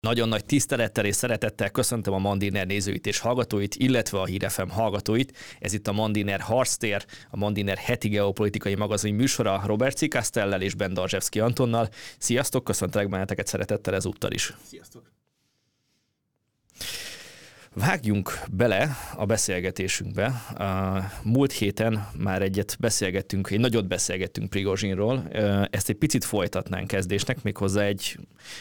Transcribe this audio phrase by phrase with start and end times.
[0.00, 5.36] Nagyon nagy tisztelettel és szeretettel köszöntöm a Mandiner nézőit és hallgatóit, illetve a Hírefem hallgatóit.
[5.58, 10.94] Ez itt a Mandiner Harctér, a Mandiner heti geopolitikai magazin műsora Robert Cikasztellel és Ben
[10.94, 11.88] Darzsevszki Antonnal.
[12.18, 14.54] Sziasztok, köszöntelek benneteket szeretettel ezúttal is.
[14.64, 15.12] Sziasztok!
[17.74, 20.42] Vágjunk bele a beszélgetésünkbe.
[21.22, 25.28] Múlt héten már egyet beszélgettünk, egy nagyot beszélgettünk Prigozsinról.
[25.70, 28.18] Ezt egy picit folytatnánk kezdésnek, méghozzá egy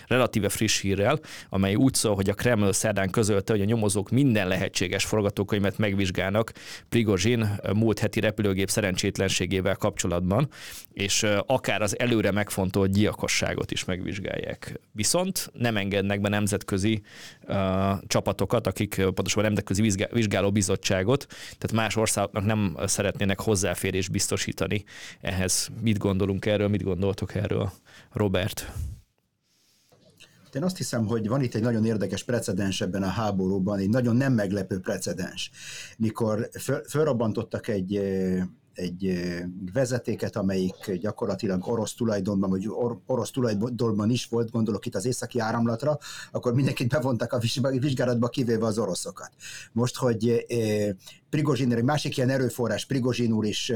[0.08, 1.20] relatíve friss hírrel,
[1.50, 6.52] amely úgy szól, hogy a Kreml szerdán közölte, hogy a nyomozók minden lehetséges forgatókönyvet megvizsgálnak
[6.90, 10.50] Prigozsin múlt heti repülőgép szerencsétlenségével kapcsolatban,
[10.94, 14.80] és akár az előre megfontolt gyilkosságot is megvizsgálják.
[14.92, 17.02] Viszont nem engednek be nemzetközi
[18.08, 24.84] csapatokat, akik pontosan a Nemzetközi Vizsgáló Bizottságot, tehát más országoknak nem szeretnének hozzáférés biztosítani
[25.22, 25.70] ehhez.
[25.82, 27.72] Mit gondolunk erről, mit gondoltok erről,
[28.12, 28.72] Robert?
[30.54, 34.16] Én azt hiszem, hogy van itt egy nagyon érdekes precedens ebben a háborúban, egy nagyon
[34.16, 35.52] nem meglepő precedens.
[35.98, 36.82] Mikor föl,
[37.68, 38.02] egy
[38.80, 39.30] egy
[39.74, 45.40] vezetéket, amelyik gyakorlatilag orosz tulajdonban, vagy or, orosz tulajdonban is volt, gondolok itt az északi
[45.40, 45.98] áramlatra,
[46.32, 47.40] akkor mindenkit bevontak a
[47.80, 49.32] vizsgálatba, kivéve az oroszokat.
[49.72, 50.46] Most, hogy
[51.30, 53.72] Prigozsin, egy másik ilyen erőforrás, Prigozsin úr is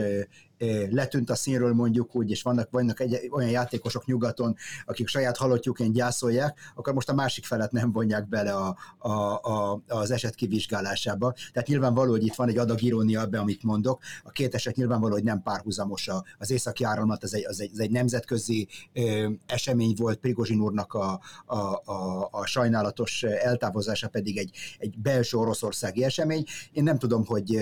[0.89, 5.91] letűnt a színről mondjuk úgy, és vannak, vannak egy, olyan játékosok nyugaton, akik saját halottjukén
[5.91, 11.33] gyászolják, akkor most a másik felet nem vonják bele a, a, a, az eset kivizsgálásába.
[11.53, 14.01] Tehát nyilvánvaló, hogy itt van egy adag irónia ebben, amit mondok.
[14.23, 16.09] A két eset nyilvánvaló, hogy nem párhuzamos.
[16.37, 20.93] Az északi áramlat, ez egy, az egy, ez egy nemzetközi ö, esemény volt, Prigozsin úrnak
[20.93, 26.43] a, a, a, a sajnálatos eltávozása pedig egy, egy belső oroszországi esemény.
[26.71, 27.57] Én nem tudom, hogy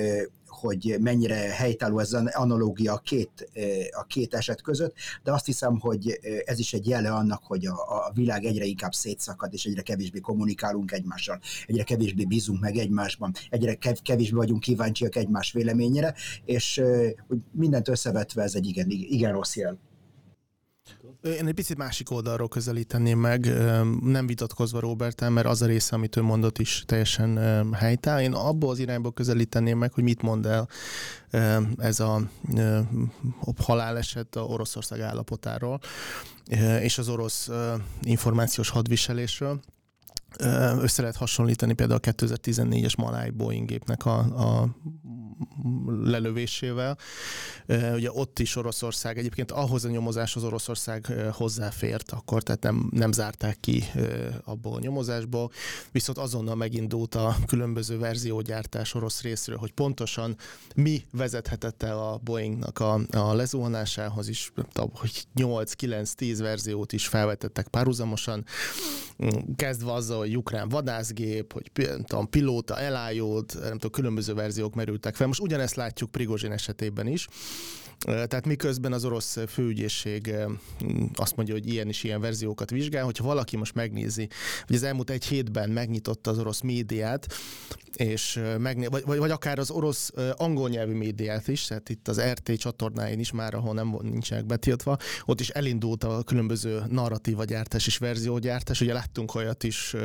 [0.52, 3.50] hogy, mennyire helytálló ez az analógia a két,
[3.92, 7.74] a két eset között, de azt hiszem, hogy ez is egy jele annak, hogy a,
[7.74, 13.34] a világ egyre inkább szétszakad, és egyre kevésbé kommunikálunk egymással, egyre kevésbé bízunk meg egymásban,
[13.50, 16.14] egyre kevésbé vagyunk kíváncsiak egymás véleményére,
[16.46, 16.82] és
[17.28, 19.80] hogy mindent összevetve ez egy igen, igen rossz jel.
[21.22, 23.46] Én egy picit másik oldalról közelíteném meg,
[24.02, 27.38] nem vitatkozva Robert, mert az a része, amit ő mondott is teljesen
[27.74, 28.22] helytáll.
[28.22, 30.68] Én abból az irányból közelíteném meg, hogy mit mond el
[31.78, 32.22] ez a
[33.58, 35.80] haláleset a Oroszország állapotáról
[36.82, 37.50] és az orosz
[38.02, 39.60] információs hadviselésről
[40.80, 44.76] össze lehet hasonlítani például a 2014-es Maláj Boeing gépnek a, a
[46.04, 46.98] lelövésével.
[47.68, 53.60] Ugye ott is Oroszország, egyébként ahhoz a nyomozáshoz Oroszország hozzáfért akkor, tehát nem, nem zárták
[53.60, 53.84] ki
[54.44, 55.52] abból a nyomozásból,
[55.92, 60.36] viszont azonnal megindult a különböző verziógyártás orosz részről, hogy pontosan
[60.76, 64.52] mi vezethetett el a Boeingnak a, a lezuhanásához is,
[64.94, 68.46] hogy 8-9-10 verziót is felvetettek párhuzamosan,
[69.56, 71.72] kezdve azzal, hogy ukrán vadászgép, hogy
[72.04, 75.28] tudom, pilóta elájult, nem tudom, különböző verziók merültek fel.
[75.32, 77.28] Most ugyanezt látjuk Prigozsin esetében is.
[78.06, 80.34] Tehát miközben az orosz főügyészség
[81.14, 84.28] azt mondja, hogy ilyen és ilyen verziókat vizsgál, hogyha valaki most megnézi,
[84.66, 87.28] hogy az elmúlt egy hétben megnyitotta az orosz médiát,
[87.96, 92.22] és megné- vagy, vagy, vagy akár az orosz angol nyelvű médiát is, tehát itt az
[92.22, 97.88] RT csatornáin is már, ahol nem nincsenek betiltva, ott is elindult a különböző narratíva gyártás
[97.88, 99.96] és verziógyártás, ugye láttunk olyat is,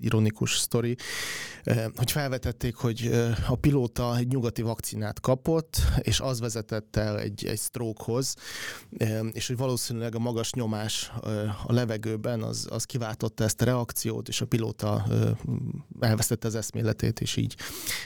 [0.00, 0.96] ironikus sztori,
[1.94, 3.10] hogy felvetették, hogy
[3.48, 8.34] a pilóta egy nyugati vakcinát kapott, és az vezetett el egy, egy strokehoz,
[9.32, 11.12] és hogy valószínűleg a magas nyomás
[11.66, 15.06] a levegőben az, az kiváltotta ezt a reakciót, és a pilóta
[16.00, 17.56] elvesztette az eszméletét, és így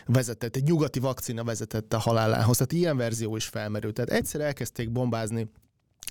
[0.06, 2.56] vezetett, egy nyugati vakcina vezetett a halálához.
[2.56, 3.94] Tehát ilyen verzió is felmerült.
[3.94, 5.50] Tehát egyszer elkezdték bombázni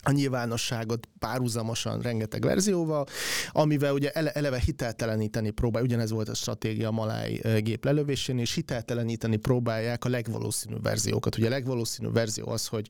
[0.03, 3.05] a nyilvánosságot párhuzamosan rengeteg verzióval,
[3.51, 8.53] amivel ugye ele, eleve hitelteleníteni próbál, ugyanez volt a stratégia a Maláj gép lelövésén, és
[8.53, 11.37] hitelteleníteni próbálják a legvalószínűbb verziókat.
[11.37, 12.87] Ugye a legvalószínűbb verzió az, hogy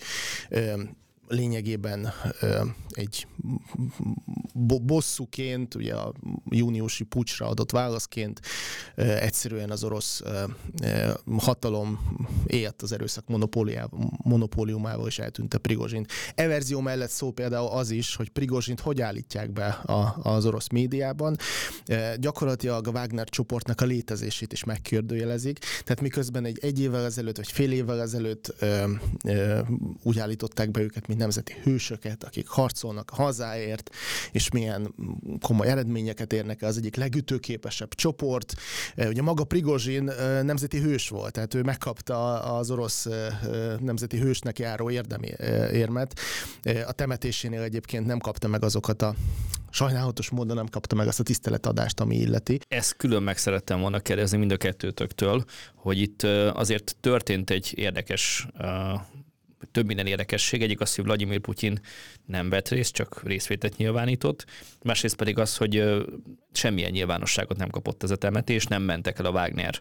[1.34, 2.14] lényegében
[2.90, 3.28] egy
[4.82, 6.14] bosszúként, ugye a
[6.50, 8.40] júniusi pucsra adott válaszként
[8.96, 10.22] egyszerűen az orosz
[11.38, 13.26] hatalom élt az erőszak
[14.24, 16.12] monopóliumával, és eltűnte Prigozsint.
[16.36, 20.70] E verzió mellett szó például az is, hogy Prigozsint hogy állítják be a, az orosz
[20.70, 21.38] médiában.
[22.20, 27.52] Gyakorlatilag a Wagner csoportnak a létezését is megkérdőjelezik, tehát miközben egy egy évvel ezelőtt, vagy
[27.52, 28.66] fél évvel ezelőtt
[30.04, 33.90] úgy állították be őket, mint nemzeti hősöket, akik harcolnak a hazáért,
[34.32, 34.96] és milyen
[35.42, 38.54] komoly eredményeket érnek el, az egyik legütőképesebb csoport.
[38.96, 40.12] Ugye maga Prigozsin
[40.44, 43.08] nemzeti hős volt, tehát ő megkapta az orosz
[43.80, 45.28] nemzeti hősnek járó érdemi
[45.72, 46.20] érmet.
[46.88, 49.16] A temetésénél egyébként nem kapta meg azokat a
[49.70, 52.60] sajnálatos módon nem kapta meg azt a tiszteletadást, ami illeti.
[52.68, 55.44] Ezt külön meg szerettem volna kérdezni mind a kettőtöktől,
[55.76, 56.24] hogy itt
[56.54, 58.48] azért történt egy érdekes
[59.72, 60.62] több minden érdekesség.
[60.62, 61.80] Egyik az, hogy Vladimir Putyin
[62.26, 64.46] nem vett részt, csak részvételt nyilvánított.
[64.84, 65.84] Másrészt pedig az, hogy
[66.54, 69.80] semmilyen nyilvánosságot nem kapott ez a temetés, nem mentek el a Wagner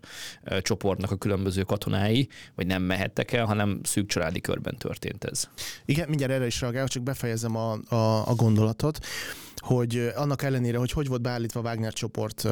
[0.60, 5.48] csoportnak a különböző katonái, vagy nem mehettek el, hanem szűk családi körben történt ez.
[5.84, 8.98] Igen, mindjárt erre is reagálok, csak befejezem a, a, a gondolatot
[9.62, 12.48] hogy annak ellenére, hogy hogy volt beállítva Wagner csoport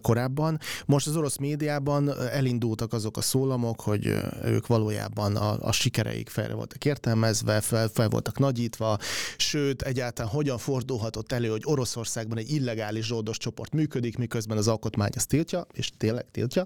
[0.00, 4.14] korábban, most az orosz médiában elindultak azok a szólamok, hogy
[4.44, 8.98] ők valójában a, a sikereik felre voltak értelmezve, fel, fel voltak nagyítva,
[9.36, 15.10] sőt, egyáltalán hogyan fordulhatott elő, hogy Oroszországban egy illegális zsoldos csoport működik, miközben az alkotmány
[15.14, 16.64] azt tiltja, és tényleg tiltja.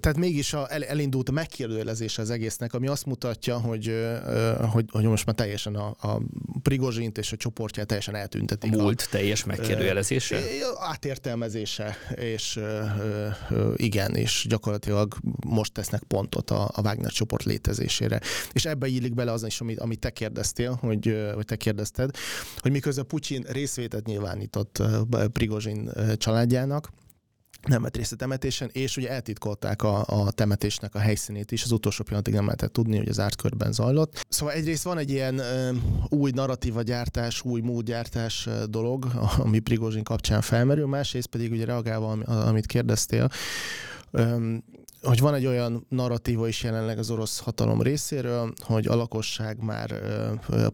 [0.00, 4.08] Tehát mégis a, elindult a megkérdőjelezése az egésznek, ami azt mutatja, hogy,
[4.72, 6.20] hogy, hogy most már teljesen a, a
[6.62, 10.40] Prigozsint és a csoportját teljesen eltűnt a múlt a, teljes megkérdőjelezése?
[10.78, 12.60] Átértelmezése, és
[13.76, 15.14] igen, és gyakorlatilag
[15.46, 18.20] most tesznek pontot a, a Wagner csoport létezésére.
[18.52, 22.10] És ebbe illik bele az is, amit, amit te kérdeztél, hogy, vagy te kérdezted,
[22.58, 24.82] hogy miközben Putyin részvételt nyilvánított
[25.32, 26.88] Prigozsin családjának,
[27.66, 31.72] nem vett részt a temetésen, és ugye eltitkolták a, a temetésnek a helyszínét is, az
[31.72, 34.26] utolsó pillanatig nem lehetett tudni, hogy az ártkörben zajlott.
[34.28, 35.70] Szóval egyrészt van egy ilyen ö,
[36.08, 39.06] új narratíva gyártás, új módgyártás dolog,
[39.44, 42.10] ami Prigozsin kapcsán felmerül, másrészt pedig ugye reagálva,
[42.46, 43.30] amit kérdeztél,
[45.04, 50.00] hogy van egy olyan narratíva is jelenleg az orosz hatalom részéről, hogy a lakosság már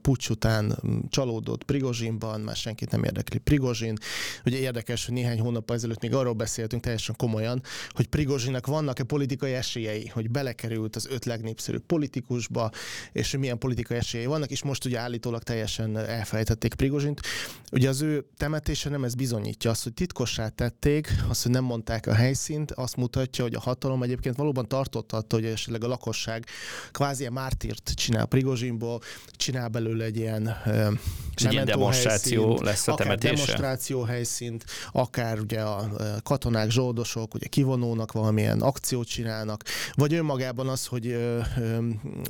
[0.03, 0.79] pucs után
[1.09, 3.97] csalódott Prigozsinban, már senkit nem érdekli Prigozsin.
[4.45, 9.53] Ugye érdekes, hogy néhány hónap ezelőtt még arról beszéltünk teljesen komolyan, hogy Prigozsinnak vannak-e politikai
[9.53, 12.71] esélyei, hogy belekerült az öt legnépszerűbb politikusba,
[13.13, 17.21] és hogy milyen politikai esélyei vannak, és most ugye állítólag teljesen elfelejtették Prigozsint.
[17.73, 22.07] Ugye az ő temetése nem ez bizonyítja, azt, hogy titkossá tették, azt, hogy nem mondták
[22.07, 25.87] a helyszínt, azt mutatja, hogy a hatalom egyébként egyébként valóban tartott attól, hogy esetleg a
[25.87, 26.47] lakosság
[26.91, 29.01] kvázi ilyen mártírt csinál Prigozsinból,
[29.33, 30.57] csinál belőle egy ilyen
[31.35, 33.33] egy ilyen demonstráció helyszínt, lesz a temetése?
[33.33, 35.91] demonstráció helyszínt, akár ugye a
[36.23, 39.65] katonák, zsoldosok ugye kivonónak valamilyen akciót csinálnak,
[39.95, 41.13] vagy önmagában az, hogy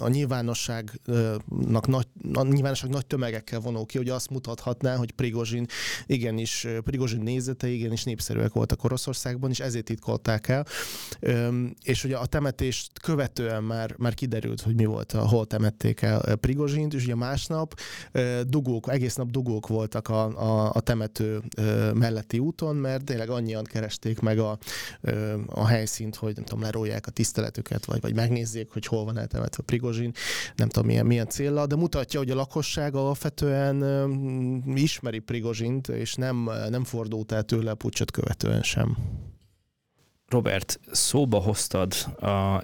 [0.00, 5.66] a nyilvánosságnak nagy, a nyilvánosság nagy tömegekkel vonó ki, hogy azt mutathatná, hogy Prigozsin
[6.06, 10.66] igenis, Prigozsin nézetei igenis népszerűek voltak Oroszországban, és ezért titkolták el
[11.84, 16.94] és ugye a temetést követően már, már kiderült, hogy mi volt, hol temették el Prigozsint,
[16.94, 17.80] és ugye másnap
[18.46, 21.42] dugók, egész nap dugók voltak a, a, a temető
[21.94, 24.58] melletti úton, mert tényleg annyian keresték meg a,
[25.46, 29.62] a helyszínt, hogy nem tudom, lerolják a tiszteletüket, vagy, vagy megnézzék, hogy hol van eltemetve
[29.62, 30.12] Prigozsin,
[30.56, 33.84] nem tudom milyen, milyen célra, de mutatja, hogy a lakosság alapvetően
[34.74, 38.96] ismeri Prigozsint, és nem, nem fordult el tőle a pucsot követően sem.
[40.30, 42.62] Robert, szóba hoztad a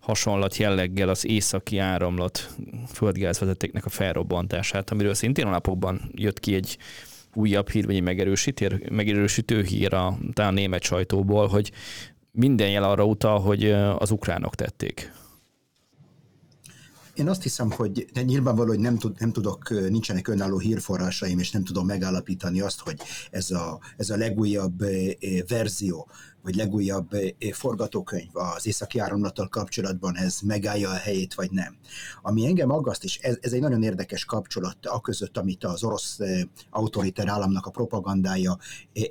[0.00, 2.54] hasonlat jelleggel az északi áramlat
[2.92, 6.78] földgázvezetéknek a felrobbantását, amiről szintén a napokban jött ki egy
[7.34, 11.72] újabb hír, vagy egy megerősítő, megerősítő hír a, a német sajtóból, hogy
[12.30, 15.12] minden jel arra utal, hogy az ukránok tették.
[17.14, 21.50] Én azt hiszem, hogy de nyilvánvaló, hogy nem, tud, nem tudok, nincsenek önálló hírforrásaim, és
[21.50, 22.96] nem tudom megállapítani azt, hogy
[23.30, 24.84] ez a, ez a legújabb
[25.48, 26.08] verzió
[26.42, 31.76] vagy legújabb eh, forgatókönyv az északi áramlattal kapcsolatban ez megállja a helyét, vagy nem.
[32.22, 36.20] Ami engem aggaszt, és ez, ez egy nagyon érdekes kapcsolat a között, amit az orosz
[36.20, 38.58] eh, autoriter államnak a propagandája
[38.92, 39.04] eh,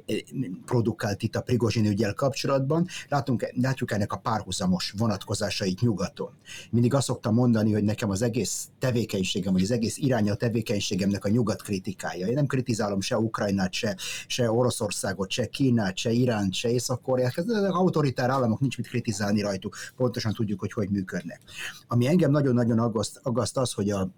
[0.66, 6.32] produkált itt a Prigozsin ügyel kapcsolatban, látunk, látjuk ennek a párhuzamos vonatkozásait nyugaton.
[6.72, 11.26] Mindig azt szoktam mondani, hogy nekem az egész tevékenységem, vagy az egész iránya a tevékenységemnek
[11.26, 12.28] a nyugat kritikája.
[12.28, 13.98] Én nem kritizálom se Ukrajnát, se,
[14.28, 19.75] se Oroszországot, se Kínát, se Iránt, se észak Az autoritár államok nincs mit kritizálni rajtuk,
[19.96, 21.42] pontosan tudjuk, hogy hogy működnek.
[21.88, 24.10] Ami engem nagyon-nagyon aggaszt, aggaszt az, hogy a,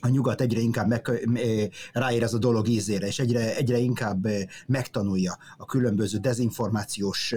[0.00, 1.28] a nyugat egyre inkább meg,
[1.92, 4.26] ráér ez a dolog ízére, és egyre, egyre inkább
[4.66, 7.34] megtanulja a különböző dezinformációs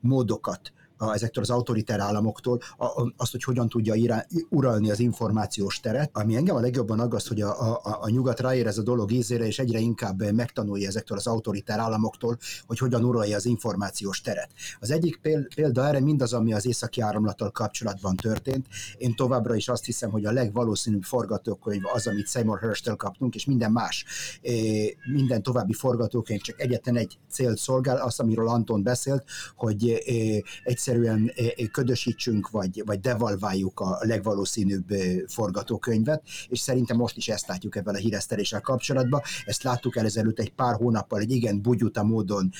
[0.00, 5.80] módokat, a, ezektől az autoritár államoktól, a, azt, hogy hogyan tudja irá, uralni az információs
[5.80, 6.10] teret.
[6.12, 9.58] Ami engem a legjobban aggaszt, hogy a, a, a nyugat ráér a dolog ízére, és
[9.58, 14.50] egyre inkább megtanulja ezektől az autoritár államoktól, hogy hogyan uralja az információs teret.
[14.80, 15.20] Az egyik
[15.54, 18.66] példa erre mindaz, ami az északi áramlattal kapcsolatban történt.
[18.98, 23.44] Én továbbra is azt hiszem, hogy a legvalószínűbb forgatókönyv az, amit Seymour Hirsch-től kaptunk, és
[23.44, 24.04] minden más,
[25.12, 29.24] minden további forgatókönyv csak egyetlen egy célt szolgál, az, amiről Anton beszélt,
[29.56, 30.02] hogy
[30.64, 31.32] egy egyszerűen
[31.72, 34.86] ködösítsünk, vagy, vagy devalváljuk a legvalószínűbb
[35.26, 39.20] forgatókönyvet, és szerintem most is ezt látjuk ebben a híreszteléssel kapcsolatban.
[39.44, 42.50] Ezt láttuk el ezelőtt egy pár hónappal, egy igen bugyuta módon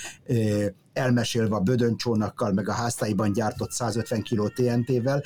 [0.99, 5.23] elmesélve a bödöncsónakkal, meg a háztáiban gyártott 150 kg TNT-vel,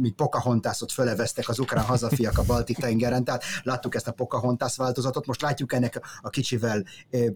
[0.00, 5.26] mint Pocahontasot föleveztek az ukrán hazafiak a balti tengeren, tehát láttuk ezt a Pocahontas változatot,
[5.26, 6.84] most látjuk ennek a kicsivel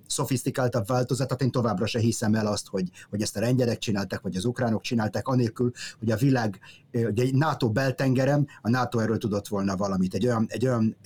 [0.07, 4.37] szofisztikáltabb változatát, én továbbra se hiszem el azt, hogy, hogy ezt a lengyelek csinálták, vagy
[4.37, 6.61] az ukránok csinálták, anélkül, hogy a világ,
[6.93, 10.97] ugye egy NATO beltengerem, a NATO erről tudott volna valamit, egy olyan, egy olyan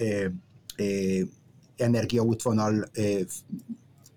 [1.76, 2.84] energiaútvonal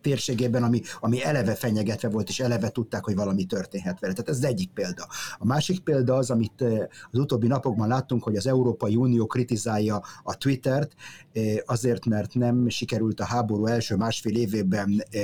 [0.08, 4.14] térségében, ami, ami eleve fenyegetve volt, és eleve tudták, hogy valami történhet vele.
[4.14, 5.08] Tehát ez az egyik példa.
[5.38, 6.80] A másik példa az, amit eh,
[7.12, 10.94] az utóbbi napokban láttunk, hogy az Európai Unió kritizálja a Twittert,
[11.34, 15.22] eh, azért, mert nem sikerült a háború első másfél évében eh,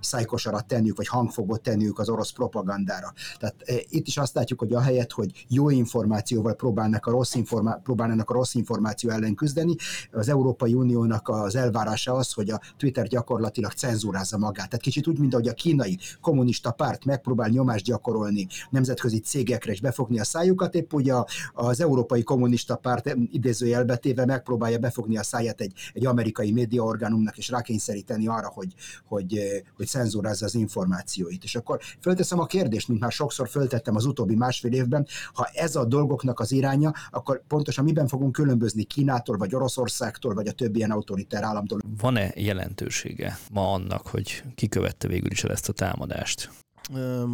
[0.00, 3.12] szájkosarat tenniük, vagy hangfogot tenniük az orosz propagandára.
[3.38, 3.54] Tehát
[3.88, 8.32] itt is azt látjuk, hogy ahelyett, hogy jó információval próbálnak a rossz informá- próbálnának a
[8.32, 9.74] rossz információ ellen küzdeni,
[10.12, 14.68] az Európai Uniónak az elvárása az, hogy a Twitter gyakorlatilag cenzúrál magyarázza magát.
[14.68, 19.80] Tehát kicsit úgy, mint ahogy a kínai kommunista párt megpróbál nyomást gyakorolni nemzetközi cégekre és
[19.80, 21.14] befogni a szájukat, épp ugye
[21.52, 28.26] az európai kommunista párt idézőjelbetéve megpróbálja befogni a száját egy, egy amerikai médiaorgánumnak és rákényszeríteni
[28.26, 28.74] arra, hogy,
[29.04, 29.38] hogy,
[29.76, 31.44] hogy cenzúrázza az információit.
[31.44, 35.76] És akkor fölteszem a kérdést, mint már sokszor föltettem az utóbbi másfél évben, ha ez
[35.76, 40.76] a dolgoknak az iránya, akkor pontosan miben fogunk különbözni Kínától, vagy Oroszországtól, vagy a többi
[40.76, 41.80] ilyen autoritár államtól?
[42.00, 46.50] Van-e jelentősége ma annak, hogy kikövette végül is el ezt a támadást?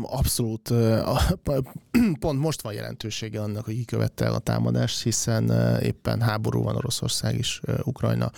[0.02, 0.72] Abszolút.
[2.20, 5.50] Pont most van jelentősége annak, hogy kikövette el a támadást, hiszen
[5.82, 8.30] éppen háború van Oroszország és Ukrajna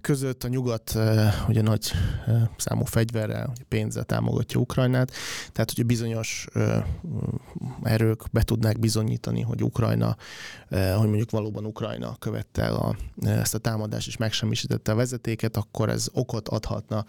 [0.00, 0.98] között a nyugat
[1.48, 1.92] ugye nagy
[2.56, 5.12] számú fegyverrel, pénzzel támogatja Ukrajnát,
[5.52, 6.46] tehát hogy bizonyos
[7.82, 10.16] erők be tudnák bizonyítani, hogy Ukrajna,
[10.68, 12.96] hogy mondjuk valóban Ukrajna követte el a,
[13.28, 17.04] ezt a támadást és megsemmisítette a vezetéket, akkor ez okot adhatna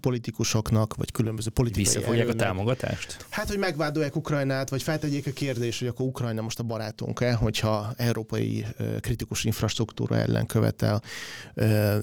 [0.00, 3.26] politikusoknak, vagy különböző politikai Visszafogják a támogatást?
[3.30, 7.92] Hát, hogy megvádolják Ukrajnát, vagy feltegyék a kérdést, hogy akkor Ukrajna most a barátunk-e, hogyha
[7.96, 8.66] európai
[9.00, 11.02] kritikus infrastruktúra ellen követel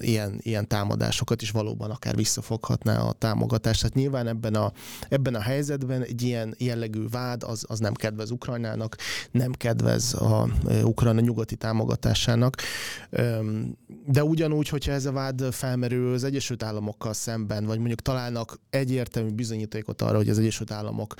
[0.00, 3.80] ilyen, ilyen támadásokat, és valóban akár visszafoghatná a támogatást.
[3.80, 4.72] Tehát nyilván ebben a,
[5.08, 8.96] ebben a helyzetben egy ilyen jellegű vád az, az nem kedvez Ukrajnának,
[9.30, 10.48] nem kedvez a
[10.82, 12.56] Ukrajna nyugati támogatásának,
[14.06, 19.30] de ugyanúgy, hogyha ez a vád felmerül az Egyesült Államokkal szemben, vagy mondjuk találnak egyértelmű
[19.30, 21.14] bizonyítékot arra, hogy az Egyesült Államok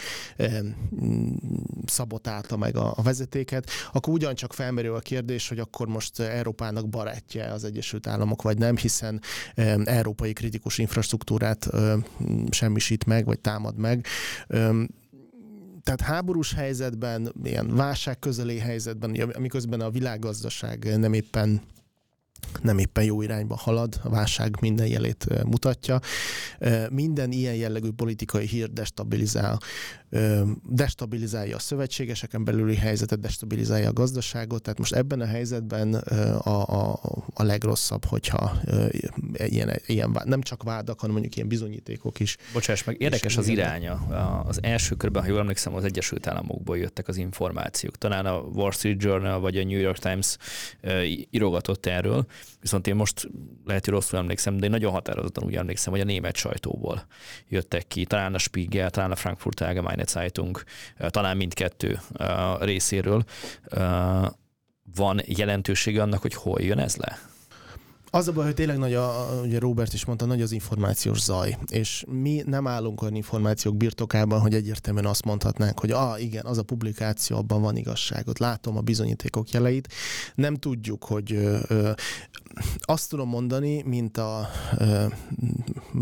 [1.87, 7.53] szabotálta meg a, a vezetéket, akkor ugyancsak felmerül a kérdés, hogy akkor most Európának barátja
[7.53, 9.21] az Egyesült Államok államok, vagy nem, hiszen
[9.85, 11.69] európai kritikus infrastruktúrát
[12.51, 14.07] semmisít meg, vagy támad meg
[15.83, 21.61] tehát háborús helyzetben, ilyen válság közeli helyzetben, amiközben a világgazdaság nem éppen
[22.63, 26.01] nem éppen jó irányba halad, a válság minden jelét mutatja.
[26.91, 29.59] Minden ilyen jellegű politikai hír destabilizál
[30.69, 37.01] destabilizálja a szövetségeseken belüli helyzetet, destabilizálja a gazdaságot, tehát most ebben a helyzetben a, a,
[37.35, 38.61] a legrosszabb, hogyha
[39.33, 42.37] ilyen, ilyen, nem csak vádak, hanem mondjuk ilyen bizonyítékok is.
[42.53, 43.93] Bocsáss meg, érdekes az iránya.
[44.47, 47.99] Az első körben, ha jól emlékszem, az Egyesült Államokból jöttek az információk.
[47.99, 50.37] Talán a Wall Street Journal vagy a New York Times
[51.31, 52.27] írogatott erről,
[52.61, 53.29] viszont én most
[53.65, 57.07] lehet, hogy rosszul emlékszem, de én nagyon határozottan úgy emlékszem, hogy a német sajtóból
[57.49, 58.05] jöttek ki.
[58.05, 60.63] Talán a Spiegel, talán a Frankfurt Allgemeine Zeitung,
[61.09, 62.01] talán mindkettő
[62.61, 63.25] részéről.
[64.95, 67.19] Van jelentősége annak, hogy hol jön ez le?
[68.15, 71.59] Az a baj, hogy tényleg nagy, a, ugye Robert is mondta, nagy az információs zaj,
[71.71, 76.59] és mi nem állunk olyan információk birtokában, hogy egyértelműen azt mondhatnánk, hogy ah, igen, az
[76.59, 79.93] a publikáció, abban van igazságot, látom a bizonyítékok jeleit.
[80.35, 81.91] Nem tudjuk, hogy ö, ö,
[82.81, 85.07] azt tudom mondani, mint a, ö,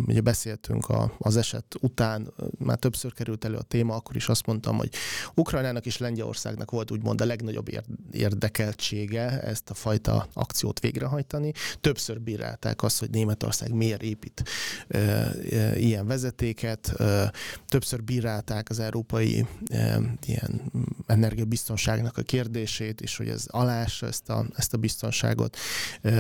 [0.07, 4.47] ugye beszéltünk a, az eset után, már többször került elő a téma, akkor is azt
[4.47, 4.91] mondtam, hogy
[5.35, 7.69] Ukrajnának és Lengyelországnak volt úgymond a legnagyobb
[8.11, 11.53] érdekeltsége ezt a fajta akciót végrehajtani.
[11.81, 14.43] Több többször bírálták azt, hogy Németország miért épít
[14.89, 17.33] e, e, ilyen vezetéket, e,
[17.69, 20.73] többször bírálták az európai e, ilyen
[21.07, 25.57] energiabiztonságnak a kérdését, és hogy ez alás ezt a, ezt a biztonságot.
[26.03, 26.11] E,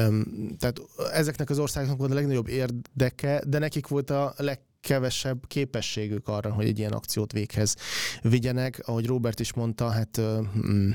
[0.58, 0.80] tehát
[1.12, 6.52] ezeknek az országoknak volt a legnagyobb érdeke, de nekik volt a leg kevesebb képességük arra,
[6.52, 7.76] hogy egy ilyen akciót véghez
[8.22, 8.82] vigyenek.
[8.84, 10.20] Ahogy Robert is mondta, hát
[10.66, 10.90] mm,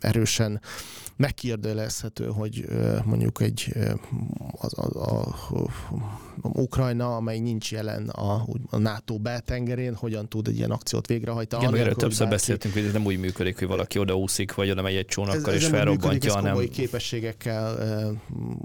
[0.00, 0.60] erősen
[1.16, 2.64] megkérdőjelezhető, hogy
[3.04, 3.72] mondjuk egy
[4.60, 5.20] az, a, a,
[6.42, 11.62] a, Ukrajna, amely nincs jelen a, a NATO beltengerén, hogyan tud egy ilyen akciót végrehajtani.
[11.62, 12.34] Igen, erről többször bárki...
[12.34, 15.60] beszéltünk, hogy ez nem úgy működik, hogy valaki odaúszik, vagy oda megy egy csónakkal ez,
[15.60, 16.52] és felrobbantja, hanem...
[16.52, 18.20] Komoly képességekkel,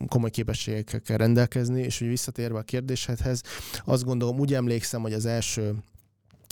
[0.07, 3.41] komoly képességekkel kell rendelkezni, és hogy visszatérve a kérdéshez,
[3.85, 5.75] azt gondolom, úgy emlékszem, hogy az első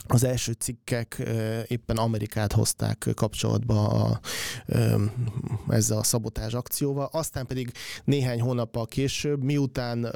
[0.08, 1.24] az első cikkek
[1.68, 4.20] éppen Amerikát hozták kapcsolatba a,
[5.70, 7.72] ezzel a szabotás akcióval, aztán pedig
[8.04, 10.08] néhány hónappal később, miután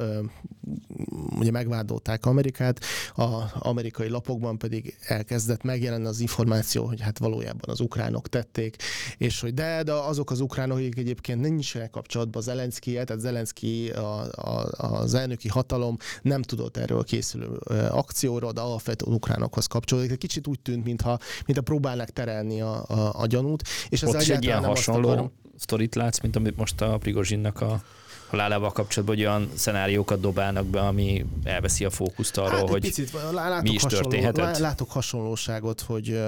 [1.36, 2.79] ugye megvádolták Amerikát,
[3.13, 8.75] az amerikai lapokban pedig elkezdett megjelenni az információ, hogy hát valójában az ukránok tették,
[9.17, 14.22] és hogy de, de azok az ukránok, akik egyébként nincsenek kapcsolatban Zelenszky, tehát Zelenszky a,
[14.31, 17.48] a, az elnöki hatalom nem tudott erről a készülő
[17.89, 20.12] akcióról, de alapvetően ukránokhoz kapcsolódik.
[20.12, 23.63] Egy kicsit úgy tűnt, mintha, mintha próbálnak terelni a, a, a gyanút.
[23.89, 25.31] És ez egy ilyen hasonló akarom...
[25.57, 27.81] sztorit látsz, mint amit most a Prigozsinnak a
[28.29, 33.12] halálával kapcsolatban hogy olyan szenáriókat dobálnak be, ami elveszi a fókuszt arról, hát, hogy picit,
[33.31, 34.57] látok mi is hasonló, történhetett.
[34.57, 36.21] Látok hasonlóságot, hogy,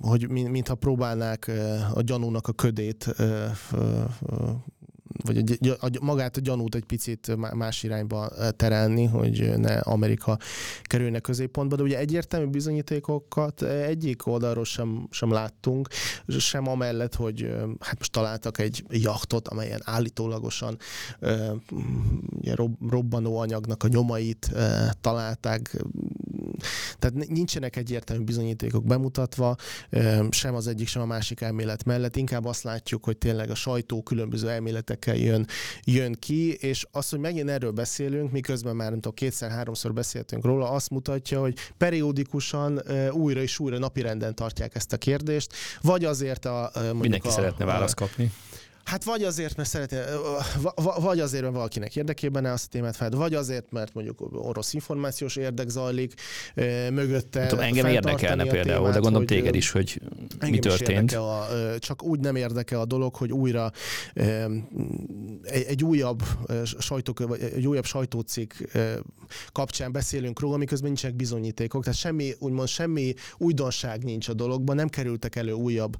[0.00, 1.50] hogy mintha próbálnák
[1.94, 3.14] a gyanúnak a ködét
[5.22, 10.38] vagy a, a, magát a gyanút egy picit más irányba terelni, hogy ne Amerika
[10.82, 15.88] kerülne középpontba, de ugye egyértelmű bizonyítékokat egyik oldalról sem, sem láttunk,
[16.28, 20.78] sem amellett, hogy hát most találtak egy jachtot, amelyen állítólagosan
[22.30, 22.54] ugye,
[22.88, 24.50] robbanó anyagnak a nyomait
[25.00, 25.76] találták,
[26.98, 29.56] tehát nincsenek egyértelmű bizonyítékok bemutatva,
[30.30, 32.16] sem az egyik, sem a másik elmélet mellett.
[32.16, 35.46] Inkább azt látjuk, hogy tényleg a sajtó különböző elméletekkel jön,
[35.84, 40.70] jön ki, és az, hogy megint erről beszélünk, miközben már nem tudom, kétszer-háromszor beszéltünk róla,
[40.70, 45.52] azt mutatja, hogy periódikusan újra és újra napirenden tartják ezt a kérdést,
[45.82, 46.70] vagy azért a...
[46.92, 48.32] Mindenki a, szeretne választ kapni.
[48.84, 49.98] Hát vagy azért, mert szeretné,
[51.00, 55.36] vagy azért, mert valakinek érdekében azt a témát fel, vagy azért, mert mondjuk orosz információs
[55.36, 56.14] érdek zajlik
[56.90, 57.46] mögötte.
[57.46, 60.00] Tudom, engem érdekelne például, témát, de gondolom hogy, téged is, hogy
[60.40, 61.12] mi történt.
[61.12, 61.48] A,
[61.78, 63.72] csak úgy nem érdekel a dolog, hogy újra
[65.42, 66.22] egy, egy újabb
[66.78, 67.14] sajtó,
[67.54, 68.52] egy újabb sajtócikk
[69.52, 74.88] kapcsán beszélünk róla, miközben nincsenek bizonyítékok, tehát semmi, úgymond semmi újdonság nincs a dologban, nem
[74.88, 75.96] kerültek elő újabb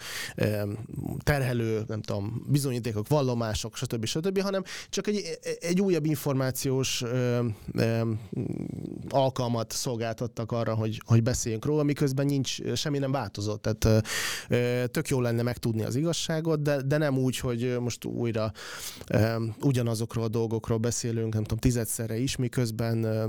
[1.18, 4.04] terhelő, nem tudom, bizonyítékok, vallomások, stb.
[4.04, 8.10] stb., hanem csak egy, egy újabb információs ö, ö,
[9.08, 13.62] alkalmat szolgáltattak arra, hogy, hogy beszéljünk róla, miközben nincs, semmi nem változott.
[13.62, 14.04] Tehát
[14.90, 18.52] tök jó lenne megtudni az igazságot, de, de nem úgy, hogy most újra
[19.60, 23.21] ugyanazokról a dolgokról beszélünk, nem tudom, tizedszerre is, miközben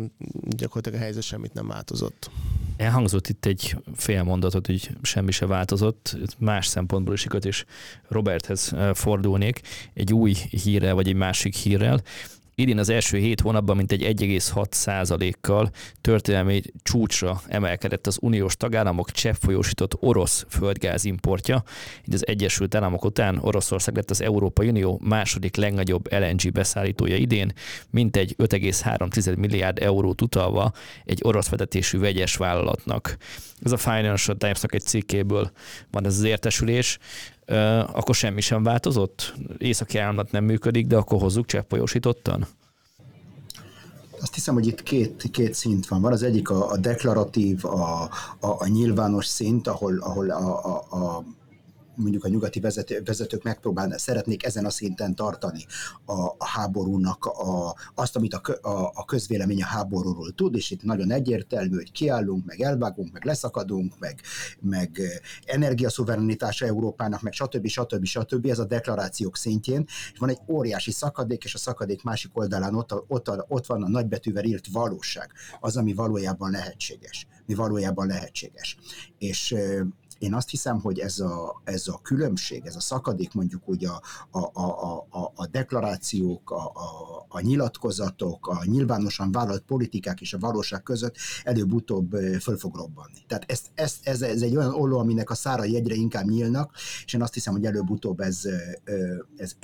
[0.50, 2.30] gyakorlatilag a helyzet semmit nem változott.
[2.78, 7.66] Elhangzott itt egy fél mondatot, hogy semmi se változott, más szempontból is és
[8.08, 9.62] Roberthez fordul indulnék
[9.94, 12.02] egy új hírrel, vagy egy másik hírrel.
[12.56, 15.70] Idén az első hét hónapban mintegy 1,6%-kal
[16.02, 21.64] történelmi csúcsra emelkedett az uniós tagállamok cseppfolyósított orosz földgáz importja.
[22.08, 27.54] Így az Egyesült Államok után Oroszország lett az Európai Unió második legnagyobb LNG beszállítója idén,
[27.90, 30.72] mintegy 5,3 milliárd eurót utalva
[31.06, 33.18] egy orosz vezetésű vegyes vállalatnak.
[33.62, 35.52] Ez a Financial Times-nak egy cikkéből
[35.92, 37.00] van ez az értesülés
[37.94, 39.34] akkor semmi sem változott?
[39.58, 42.48] Északi államnak nem működik, de akkor hozzuk cseppfolyósítottan?
[44.22, 46.02] Azt hiszem, hogy itt két, két szint van.
[46.02, 48.02] Van az egyik a, a deklaratív, a,
[48.40, 51.24] a, a nyilvános szint, ahol, ahol a, a, a
[51.96, 55.66] mondjuk a nyugati vezető, vezetők megpróbálnak, szeretnék ezen a szinten tartani
[56.06, 60.84] a, a háborúnak a, azt, amit a, a, a közvélemény a háborúról tud, és itt
[60.84, 64.22] nagyon egyértelmű, hogy kiállunk, meg elvágunk, meg leszakadunk, meg,
[64.60, 65.02] meg
[65.46, 67.68] energiaszuverenitása Európának, meg stb.
[67.68, 68.06] stb.
[68.06, 68.46] stb.
[68.46, 73.04] Ez a deklarációk szintjén, és van egy óriási szakadék, és a szakadék másik oldalán ott,
[73.08, 77.28] ott, ott van a nagybetűvel írt valóság, az, ami valójában lehetséges.
[77.46, 78.78] Mi valójában lehetséges.
[79.18, 79.56] És
[80.20, 84.02] én azt hiszem, hogy ez a, ez a különbség, ez a szakadék mondjuk úgy a,
[84.32, 90.38] a, a, a, a deklarációk, a, a, a nyilatkozatok, a nyilvánosan vállalt politikák és a
[90.38, 93.26] valóság között előbb-utóbb föl fog robbanni.
[93.28, 96.72] Tehát ezt, ezt, ez, ez egy olyan olló, aminek a szára egyre inkább nyílnak,
[97.06, 98.42] és én azt hiszem, hogy előbb-utóbb ez,
[99.38, 99.56] ez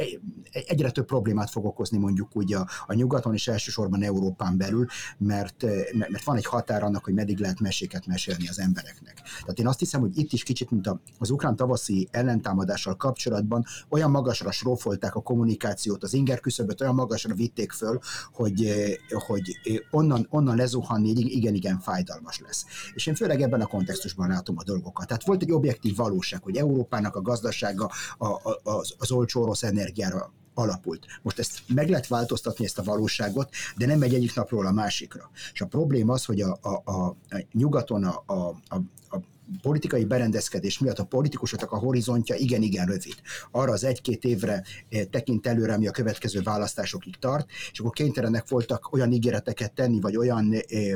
[0.52, 4.86] egyre több problémát fog okozni mondjuk úgy a, a nyugaton és elsősorban Európán belül,
[5.18, 9.22] mert, mert van egy határ annak, hogy meddig lehet meséket mesélni az embereknek.
[9.40, 13.66] Tehát én azt hiszem, hogy itt is is kicsit, mint az ukrán tavaszi ellentámadással kapcsolatban,
[13.90, 18.00] olyan magasra srófolták a kommunikációt, az inger küszöböt olyan magasra vitték föl,
[18.34, 18.72] hogy,
[19.10, 19.60] hogy
[19.92, 22.66] onnan, onnan lezuhanni igen-igen fájdalmas lesz.
[22.94, 25.08] És én főleg ebben a kontextusban látom a dolgokat.
[25.08, 29.64] Tehát volt egy objektív valóság, hogy Európának a gazdasága a, a, az, az olcsó orosz
[29.64, 31.06] energiára alapult.
[31.22, 35.30] Most ezt meg lehet változtatni, ezt a valóságot, de nem megy egyik napról a másikra.
[35.54, 38.34] És a probléma az, hogy a, a, a, a nyugaton a, a,
[38.68, 38.76] a,
[39.10, 39.18] a
[39.62, 43.16] politikai berendezkedés miatt a politikusoknak a horizontja igen-igen rövid.
[43.52, 48.50] Arra az egy-két évre eh, tekint előre, ami a következő választásokig tart, és akkor kénytelenek
[48.50, 50.94] voltak olyan ígéreteket tenni, vagy olyan eh,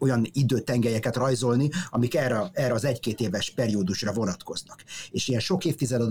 [0.00, 4.84] olyan időtengelyeket rajzolni, amik erre, erre az egy-két éves periódusra vonatkoznak.
[5.10, 6.02] És ilyen sok évtized,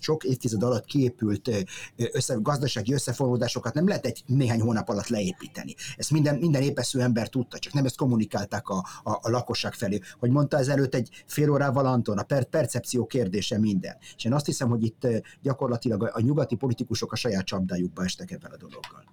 [0.00, 1.50] sok évtized alatt kiépült
[1.96, 5.74] össze, gazdasági összefonódásokat nem lehet egy néhány hónap alatt leépíteni.
[5.96, 10.00] Ezt minden, minden épesző ember tudta, csak nem ezt kommunikálták a, a, a lakosság felé.
[10.18, 13.96] Hogy mondta ezelőtt egy fél órával Anton, a per, percepció kérdése minden.
[14.16, 15.06] És én azt hiszem, hogy itt
[15.42, 19.04] gyakorlatilag a, a nyugati politikusok a saját csapdájukba estek ebben a dologgal.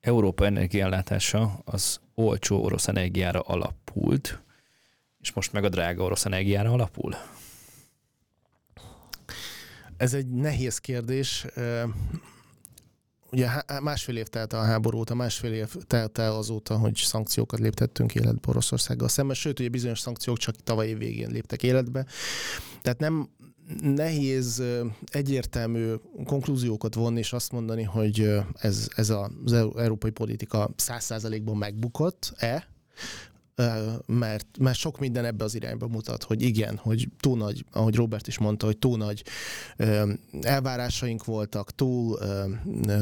[0.00, 4.42] Európa energiállátása az olcsó orosz energiára alapult,
[5.20, 7.14] és most meg a drága orosz energiára alapul?
[9.96, 11.46] Ez egy nehéz kérdés.
[13.30, 13.48] Ugye
[13.82, 18.48] másfél év telt a háború óta, másfél év telt el azóta, hogy szankciókat léptettünk életbe
[18.48, 22.06] Oroszországgal szemben, sőt, ugye bizonyos szankciók csak tavaly év végén léptek életbe.
[22.82, 23.28] Tehát nem
[23.80, 24.62] nehéz
[25.04, 25.92] egyértelmű
[26.24, 29.12] konklúziókat vonni, és azt mondani, hogy ez, ez
[29.44, 32.68] az európai politika száz százalékban megbukott-e,
[34.06, 38.26] mert, mert sok minden ebbe az irányba mutat, hogy igen, hogy túl nagy, ahogy Robert
[38.26, 39.22] is mondta, hogy túl nagy
[40.42, 42.18] elvárásaink voltak, túl,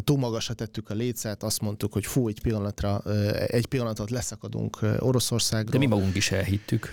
[0.05, 3.03] túl magasra tettük a lécet, azt mondtuk, hogy fú, egy pillanatra,
[3.47, 5.73] egy pillanatot leszakadunk Oroszországról.
[5.73, 6.89] De mi magunk is elhittük.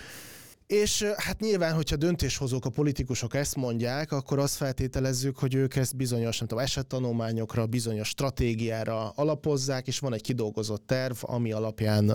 [0.70, 5.96] És hát nyilván, hogyha döntéshozók, a politikusok ezt mondják, akkor azt feltételezzük, hogy ők ezt
[5.96, 12.14] bizonyos, nem tudom, esettanulmányokra, bizonyos stratégiára alapozzák, és van egy kidolgozott terv, ami alapján,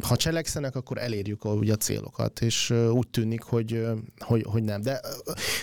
[0.00, 3.86] ha cselekszenek, akkor elérjük ugye a célokat, és úgy tűnik, hogy,
[4.18, 4.80] hogy, hogy nem.
[4.80, 5.00] De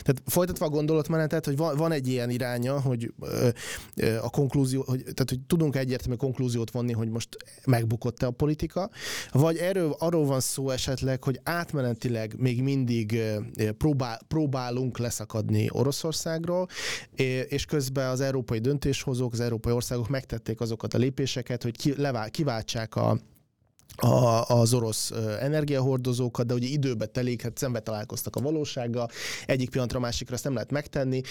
[0.01, 3.13] tehát folytatva a gondolatmenetet, hogy van, van egy ilyen iránya, hogy
[4.21, 8.89] a konklúzió, hogy, tehát hogy tudunk egyértelmű konklúziót vonni, hogy most megbukott-e a politika,
[9.31, 13.21] vagy erről arról van szó esetleg, hogy átmenet átmenetileg még mindig
[13.77, 16.67] próbál, próbálunk leszakadni Oroszországról,
[17.49, 21.95] és közben az európai döntéshozók, az európai országok megtették azokat a lépéseket, hogy
[22.31, 23.17] kiváltsák a
[23.99, 29.09] a, az orosz energiahordozókat, de ugye időbe telik, hát szembe találkoztak a valósággal,
[29.45, 31.21] egyik pillanatra másikra ezt nem lehet megtenni,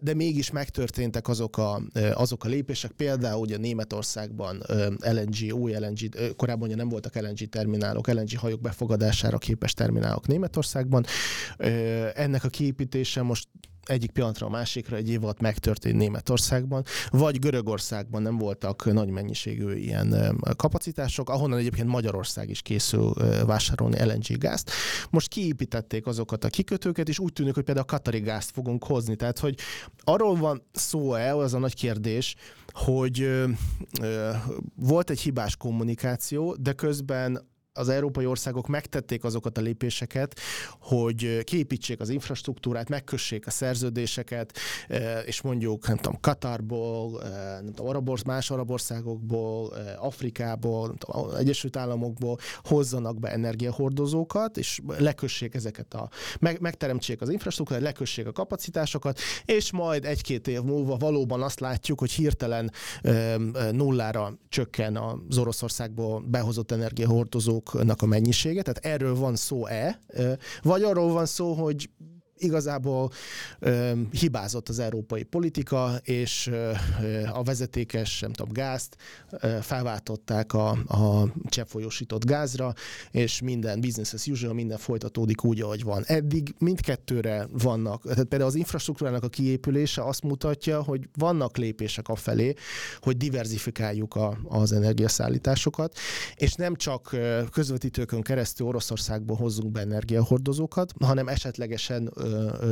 [0.00, 1.82] de mégis megtörténtek azok a,
[2.14, 4.62] azok a lépések, például ugye Németországban
[4.98, 11.04] LNG, új LNG, korábban ugye nem voltak LNG terminálok, LNG hajók befogadására képes terminálok Németországban.
[12.14, 13.48] Ennek a kiépítése most
[13.84, 19.74] egyik pillanatra a másikra egy év alatt megtörtént Németországban, vagy Görögországban nem voltak nagy mennyiségű
[19.74, 23.12] ilyen kapacitások, ahonnan egyébként Magyarország is készül
[23.46, 24.70] vásárolni LNG gázt.
[25.10, 29.16] Most kiépítették azokat a kikötőket, és úgy tűnik, hogy például a katari gázt fogunk hozni.
[29.16, 29.58] Tehát, hogy
[30.04, 32.34] arról van szó-e, az a nagy kérdés,
[32.72, 33.48] hogy ö,
[34.00, 34.30] ö,
[34.76, 37.49] volt egy hibás kommunikáció, de közben
[37.80, 40.40] az európai országok megtették azokat a lépéseket,
[40.80, 47.30] hogy kiépítsék az infrastruktúrát, megkössék a szerződéseket, eh, és mondjuk, nem tudom, Katarból, eh,
[47.62, 54.56] nem tudom, arab, más arab országokból, eh, Afrikából, nem tudom, Egyesült Államokból hozzanak be energiahordozókat,
[54.56, 56.08] és lekössék ezeket a,
[56.40, 61.98] meg, megteremtsék az infrastruktúrát, lekössék a kapacitásokat, és majd egy-két év múlva valóban azt látjuk,
[61.98, 62.72] hogy hirtelen
[63.72, 69.98] nullára csökken az Oroszországból behozott energiahordozók anyagoknak a mennyisége, tehát erről van szó-e,
[70.62, 71.90] vagy arról van szó, hogy
[72.42, 73.10] igazából
[73.58, 76.72] ö, hibázott az európai politika, és ö,
[77.32, 78.96] a vezetékes, nem tudom, gázt
[79.30, 82.72] ö, felváltották a, a cseppfolyósított gázra,
[83.10, 86.02] és minden business as usual, minden folytatódik úgy, ahogy van.
[86.06, 92.14] Eddig mindkettőre vannak, tehát például az infrastruktúrának a kiépülése azt mutatja, hogy vannak lépések a
[92.14, 92.54] felé,
[93.00, 95.98] hogy diversifikáljuk a, az energiaszállításokat,
[96.34, 97.16] és nem csak
[97.52, 102.12] közvetítőkön keresztül Oroszországból hozzunk be energiahordozókat, hanem esetlegesen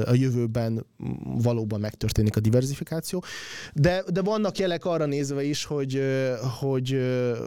[0.06, 0.86] a jövőben
[1.24, 3.24] valóban megtörténik a diversifikáció.
[3.74, 6.02] De, de vannak jelek arra nézve is, hogy,
[6.60, 6.98] hogy,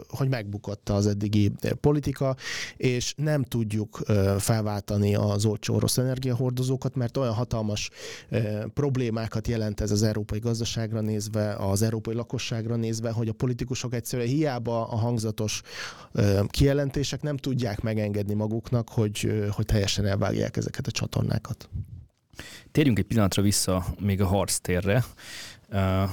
[0.08, 2.36] hogy megbukott az eddigi politika,
[2.76, 4.00] és nem tudjuk
[4.38, 7.90] felváltani az olcsó orosz energiahordozókat, mert olyan hatalmas
[8.74, 14.28] problémákat jelent ez az európai gazdaságra nézve, az európai lakosságra nézve, hogy a politikusok egyszerűen
[14.28, 15.62] hiába a hangzatos
[16.46, 21.68] kijelentések nem tudják megengedni maguknak, hogy, hogy teljesen elvágják ezeket a csatornákat.
[22.72, 25.04] Térjünk egy pillanatra vissza még a harctérre,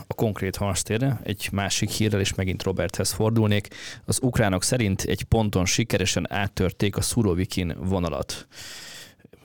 [0.08, 3.67] a konkrét harctérre, egy másik hírrel, és megint Roberthez fordulnék.
[4.05, 8.47] Az ukránok szerint egy ponton sikeresen áttörték a Szurovikin vonalat.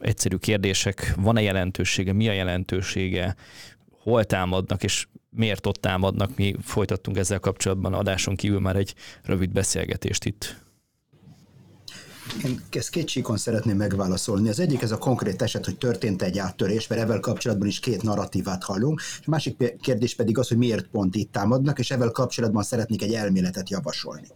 [0.00, 3.36] Egyszerű kérdések, van-e jelentősége, mi a jelentősége,
[4.02, 6.36] hol támadnak, és miért ott támadnak.
[6.36, 10.63] Mi folytattunk ezzel kapcsolatban adáson kívül már egy rövid beszélgetést itt.
[12.44, 14.48] Én ezt két síkon szeretném megválaszolni.
[14.48, 18.02] Az egyik ez a konkrét eset, hogy történt egy áttörés, mert ezzel kapcsolatban is két
[18.02, 19.00] narratívát hallunk.
[19.18, 23.14] A másik kérdés pedig az, hogy miért pont itt támadnak, és ezzel kapcsolatban szeretnék egy
[23.14, 24.28] elméletet javasolni.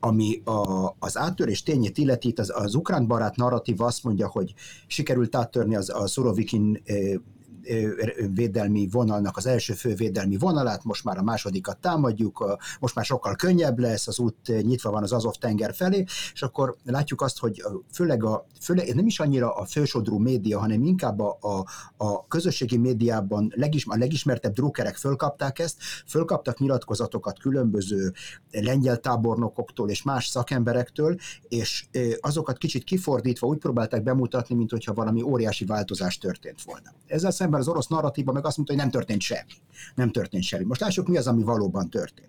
[0.00, 4.54] Ami a, az áttörés tényét illeti, az, az ukrán barát narratív azt mondja, hogy
[4.86, 6.82] sikerült áttörni az, a Surovikin
[8.34, 13.36] védelmi vonalnak az első fő védelmi vonalát, most már a másodikat támadjuk, most már sokkal
[13.36, 17.62] könnyebb lesz, az út nyitva van az Azov tenger felé, és akkor látjuk azt, hogy
[17.92, 21.64] főleg, a, főleg nem is annyira a fősodrú média, hanem inkább a, a,
[21.96, 28.12] a közösségi médiában legis, a legismertebb drukkerek fölkapták ezt, fölkaptak nyilatkozatokat különböző
[28.50, 31.16] lengyel tábornokoktól és más szakemberektől,
[31.48, 31.86] és
[32.20, 36.92] azokat kicsit kifordítva úgy próbálták bemutatni, mint hogyha valami óriási változás történt volna.
[37.06, 39.52] Ezzel szemben az orosz narratíva meg azt mondta, hogy nem történt semmi.
[39.94, 40.64] Nem történt semmi.
[40.64, 42.28] Most lássuk, mi az, ami valóban történt.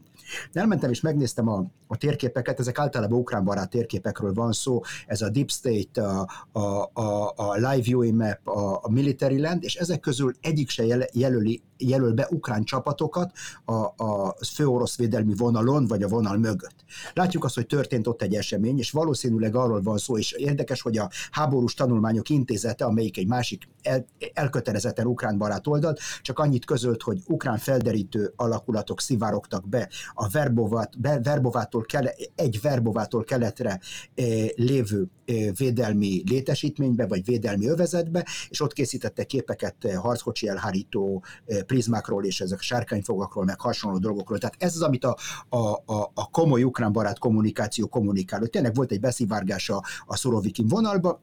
[0.51, 5.21] De elmentem és megnéztem a, a térképeket, ezek általában ukrán barát térképekről van szó, ez
[5.21, 9.75] a Deep State, a, a, a, a Live View Map, a, a Military Land, és
[9.75, 13.31] ezek közül egyik se jelöli, jelöl be ukrán csapatokat
[13.65, 16.75] a, a fő orosz védelmi vonalon, vagy a vonal mögött.
[17.13, 20.97] Látjuk azt, hogy történt ott egy esemény, és valószínűleg arról van szó, és érdekes, hogy
[20.97, 27.01] a háborús tanulmányok intézete, amelyik egy másik el, elkötelezetten ukrán barát oldalt, csak annyit közölt,
[27.01, 33.79] hogy ukrán felderítő alakulatok szivárogtak be a Verbovát, Verbovától kele, egy Verbovától keletre
[34.15, 34.23] e,
[34.55, 41.63] lévő e, védelmi létesítménybe, vagy védelmi övezetbe, és ott készítette képeket e, harckocsi elhárító e,
[41.63, 44.37] prizmákról, és ezek sárkányfogakról, meg hasonló dolgokról.
[44.37, 45.17] Tehát ez az, amit a,
[45.49, 48.47] a, a, a komoly ukrán barát kommunikáció kommunikál.
[48.47, 51.21] Tényleg volt egy beszivárgás a, a Szorovikin vonalba,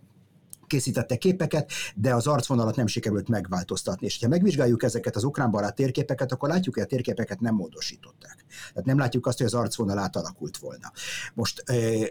[0.68, 4.06] készítette képeket, de az arcvonalat nem sikerült megváltoztatni.
[4.06, 8.44] És ha megvizsgáljuk ezeket az ukrán barát térképeket, akkor látjuk, hogy a térképeket nem módosították.
[8.68, 10.92] Tehát nem látjuk azt, hogy az arcvonal átalakult volna.
[11.34, 11.64] Most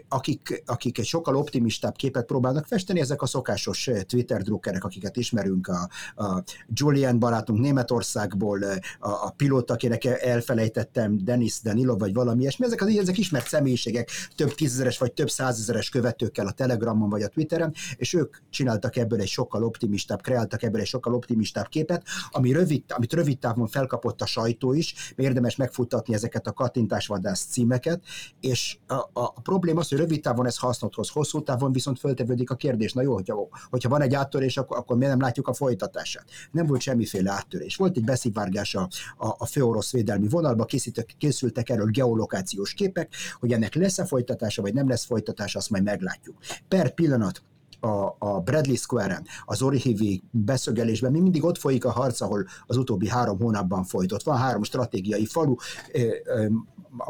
[0.08, 5.68] akik, akik egy sokkal optimistább képet próbálnak festeni, ezek a szokásos Twitter drukkerek, akiket ismerünk,
[5.68, 5.88] a,
[6.24, 6.42] a
[6.72, 12.96] Julian barátunk Németországból, a, a pilóta, akinek elfelejtettem, Denis Danilov, vagy valami ilyesmi, ezek, az,
[12.96, 18.14] ezek ismert személyiségek, több tízezeres vagy több százezeres követőkkel a Telegramon vagy a Twitteren, és
[18.14, 23.12] ők csináltak ebből egy sokkal optimistább, kreáltak ebből egy sokkal optimistább képet, ami rövid, amit
[23.12, 28.02] rövid távon felkapott a sajtó is, érdemes megfutatni ezeket a kattintásvadász címeket,
[28.40, 31.98] és a, a, a probléma az, hogy rövid távon ez hasznot hoz, hosszú távon viszont
[31.98, 35.48] föltevődik a kérdés, na jó, hogyha, hogyha van egy áttörés, akkor, akkor miért nem látjuk
[35.48, 36.24] a folytatását?
[36.50, 37.76] Nem volt semmiféle áttörés.
[37.76, 43.52] Volt egy beszivárgás a, a, a főorosz védelmi vonalba, készítek, készültek erről geolokációs képek, hogy
[43.52, 46.36] ennek lesz-e folytatása, vagy nem lesz folytatása, azt majd meglátjuk.
[46.68, 47.42] Per pillanat
[47.80, 52.76] a, a Bradley Square-en, az Orihivi beszögelésben mi mindig ott folyik a harc, ahol az
[52.76, 54.12] utóbbi három hónapban folyt.
[54.12, 55.54] Ott van három stratégiai falu,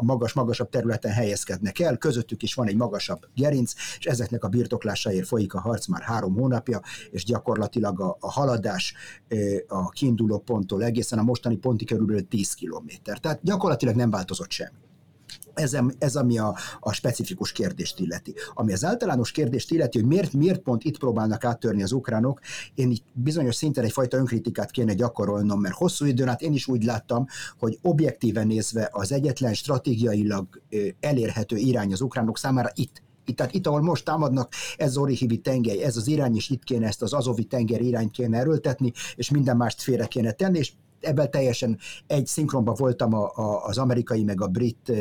[0.01, 5.53] magas-magasabb területen helyezkednek el, közöttük is van egy magasabb gerinc, és ezeknek a birtoklásáért folyik
[5.53, 8.93] a harc már három hónapja, és gyakorlatilag a, a haladás
[9.67, 13.19] a kiinduló ponttól egészen a mostani ponti körülbelül 10 kilométer.
[13.19, 14.88] Tehát gyakorlatilag nem változott semmi.
[15.59, 18.33] Ez, ez ami a, a specifikus kérdést illeti.
[18.53, 22.39] Ami az általános kérdést illeti, hogy miért, miért pont itt próbálnak áttörni az ukránok,
[22.75, 26.83] én itt bizonyos szinten egyfajta önkritikát kéne gyakorolnom, mert hosszú időn át én is úgy
[26.83, 27.25] láttam,
[27.59, 30.61] hogy objektíven nézve az egyetlen stratégiailag
[30.99, 35.83] elérhető irány az ukránok számára itt itt, tehát itt, ahol most támadnak, ez Orihivi tengely,
[35.83, 39.57] ez az irány, és itt kéne ezt az Azovi tenger irányt kéne erőltetni, és minden
[39.57, 44.41] mást félre kéne tenni, és ebben teljesen egy szinkronban voltam a, a, az amerikai meg
[44.41, 44.91] a brit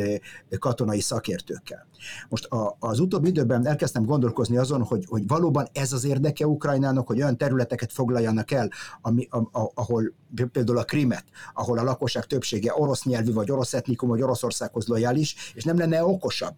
[0.58, 1.86] katonai szakértőkkel.
[2.28, 7.06] Most a, az utóbbi időben elkezdtem gondolkozni azon, hogy, hogy valóban ez az érdeke Ukrajnának,
[7.06, 8.70] hogy olyan területeket foglaljanak el,
[9.02, 10.12] ami, a, a, ahol
[10.52, 15.52] például a Krimet, ahol a lakosság többsége orosz nyelvű, vagy orosz etnikum, vagy Oroszországhoz lojális,
[15.54, 16.54] és nem lenne okosabb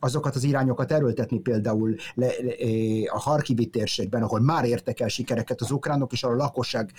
[0.00, 2.52] azokat az irányokat erőltetni például le, le,
[3.12, 6.92] a Harkivi térségben, ahol már értek el sikereket az ukránok, és a lakosság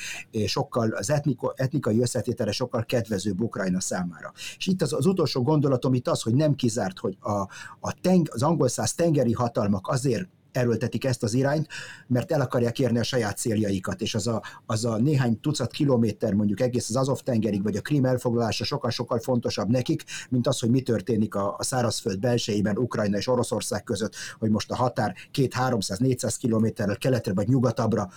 [0.46, 4.32] sokkal, az etniko, etnikai összetétele sokkal kedvezőbb Ukrajna számára.
[4.58, 7.40] És itt az, az utolsó gondolatom itt az, hogy nem kizárt, hogy a,
[7.80, 11.68] a teng, az angol száz tengeri hatalmak azért erőltetik ezt az irányt,
[12.08, 16.34] mert el akarják érni a saját céljaikat, és az a, az a néhány tucat kilométer
[16.34, 20.70] mondjuk egész az Azov tengerig, vagy a Krím elfoglalása sokkal-sokkal fontosabb nekik, mint az, hogy
[20.70, 25.56] mi történik a, a szárazföld belsejében, Ukrajna és Oroszország között, hogy most a határ két
[25.58, 28.10] 300-400 kilométerrel keletre vagy nyugatabbra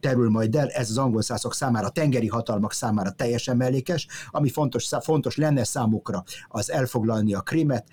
[0.00, 4.88] terül majd el, ez az angol szászok számára, tengeri hatalmak számára teljesen mellékes, ami fontos,
[5.00, 7.86] fontos lenne számukra az elfoglalni a Krimet,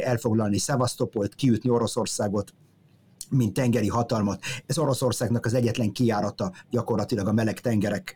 [0.00, 2.54] elfoglalni Szevasztopolt, kiütni Oroszországot,
[3.30, 4.42] mint tengeri hatalmat.
[4.66, 8.14] Ez Oroszországnak az egyetlen kiárata gyakorlatilag a meleg tengerek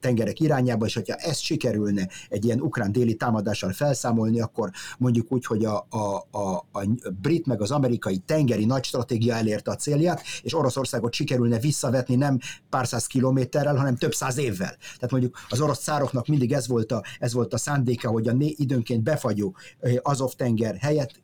[0.00, 5.46] tengerek irányába, és hogyha ezt sikerülne egy ilyen ukrán déli támadással felszámolni, akkor mondjuk úgy,
[5.46, 6.86] hogy a, a, a, a
[7.22, 12.38] brit meg az amerikai tengeri nagy stratégia elérte a célját, és Oroszországot sikerülne visszavetni nem
[12.70, 14.76] pár száz kilométerrel, hanem több száz évvel.
[14.94, 18.32] Tehát mondjuk az orosz cároknak mindig ez volt a, ez volt a szándéka, hogy a
[18.32, 19.56] né, időnként befagyó
[20.02, 21.20] Azov tenger helyett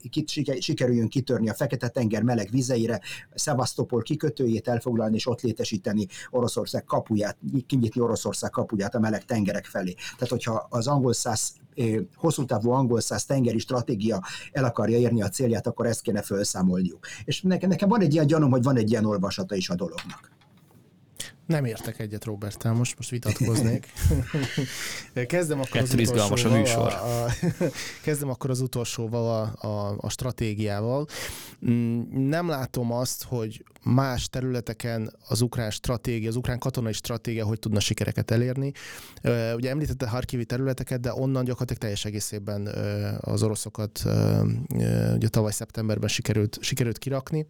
[0.58, 3.00] sikerüljön kitörni a Fekete-tenger meleg vizeire,
[3.34, 9.64] Szevasztopol kikötőjét elfoglalni és ott létesíteni Oroszország kapuját, kinyitni Orosz Oroszország kapuját a meleg tengerek
[9.64, 9.92] felé.
[9.92, 11.52] Tehát, hogyha az angol száz
[12.14, 17.06] hosszú távú angol száz tengeri stratégia el akarja érni a célját, akkor ezt kéne felszámolniuk.
[17.24, 20.30] És nekem, nekem van egy ilyen gyanom, hogy van egy ilyen olvasata is a dolognak.
[21.52, 23.92] Nem értek egyet Roberttel, most, most vitatkoznék.
[25.26, 26.92] kezdem akkor az utolsóval, a műsor.
[26.92, 27.30] A, a,
[28.02, 31.06] kezdem akkor az utolsóval a, a, a stratégiával.
[31.70, 37.58] Mm, nem látom azt, hogy más területeken az ukrán stratégia, az ukrán katonai stratégia hogy
[37.58, 38.72] tudna sikereket elérni.
[39.54, 42.66] Ugye említette Harkivi területeket, de onnan gyakorlatilag teljes egészében
[43.20, 44.02] az oroszokat
[45.14, 47.46] ugye tavaly szeptemberben sikerült, sikerült kirakni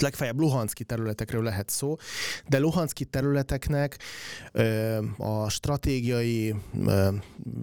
[0.00, 1.96] legfeljebb Luhanszki területekről lehet szó,
[2.48, 3.98] de Luhanszki területeknek
[4.52, 6.54] ö, a stratégiai
[6.86, 7.08] ö,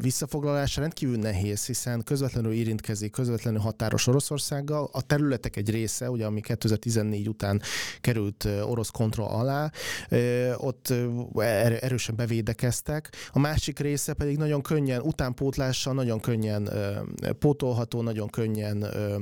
[0.02, 4.90] visszafoglalása rendkívül nehéz, hiszen közvetlenül érintkezik, közvetlenül határos Oroszországgal.
[4.92, 7.62] A területek egy része, ugye ami 2014 után
[8.02, 9.72] került orosz kontroll alá,
[10.10, 10.94] ö, ott
[11.36, 13.10] er, erősen bevédekeztek.
[13.32, 19.16] A másik része pedig nagyon könnyen, utánpótlással nagyon könnyen ö, pótolható, nagyon könnyen ö,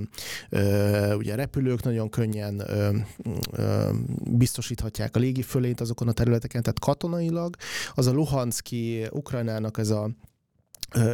[0.49, 2.96] ö, ugye repülők nagyon könnyen ö,
[4.23, 7.55] biztosíthatják a légi fölét azokon a területeken, tehát katonailag
[7.93, 10.09] az a Luhanszki, Ukrajnának ez a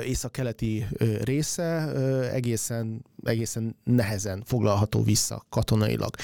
[0.06, 0.86] észak-keleti
[1.24, 1.92] része
[2.32, 6.16] egészen, egészen nehezen foglalható vissza katonailag.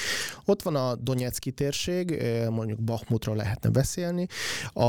[0.44, 4.26] Ott van a Donetszki térség, mondjuk Bakhmutra lehetne beszélni.
[4.72, 4.82] A,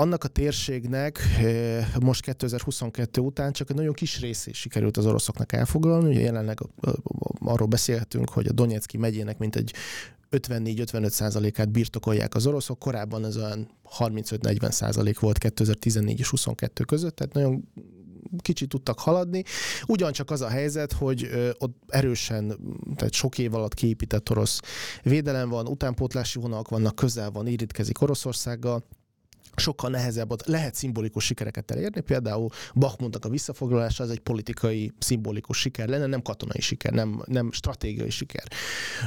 [0.00, 1.20] annak a térségnek
[2.00, 6.08] most 2022 után csak egy nagyon kis részét sikerült az oroszoknak elfoglalni.
[6.08, 6.58] Ugye jelenleg
[7.38, 9.74] arról beszélhetünk, hogy a Donetszki megyének mint egy
[10.30, 13.68] 54-55 százalékát birtokolják az oroszok, korábban ez olyan
[13.98, 17.68] 35-40 százalék volt 2014 és 22 között, tehát nagyon
[18.38, 19.42] kicsit tudtak haladni.
[19.86, 22.58] Ugyancsak az a helyzet, hogy ott erősen,
[22.96, 24.60] tehát sok év alatt kiépített orosz
[25.02, 28.84] védelem van, utánpótlási vonalak vannak, közel van, érintkezik Oroszországgal,
[29.56, 35.58] sokkal nehezebb, ott lehet szimbolikus sikereket elérni, például Bachmundnak a visszafoglalása az egy politikai, szimbolikus
[35.58, 38.44] siker lenne, nem katonai siker, nem, nem stratégiai siker.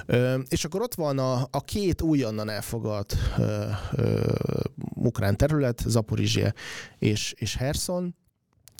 [0.05, 4.33] Ö, és akkor ott van a, a két újonnan elfogadt ö, ö,
[4.95, 6.53] ukrán terület, Zaporizsia
[6.99, 8.15] és, és Herson,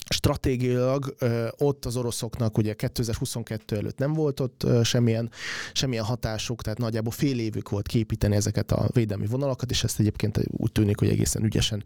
[0.10, 1.16] stratégiailag
[1.58, 5.32] ott az oroszoknak ugye 2022 előtt nem volt ott semmilyen,
[5.74, 10.40] semmilyen hatásuk, tehát nagyjából fél évük volt képíteni ezeket a védelmi vonalakat, és ezt egyébként
[10.48, 11.84] úgy tűnik, hogy egészen ügyesen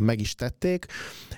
[0.00, 0.86] meg is tették,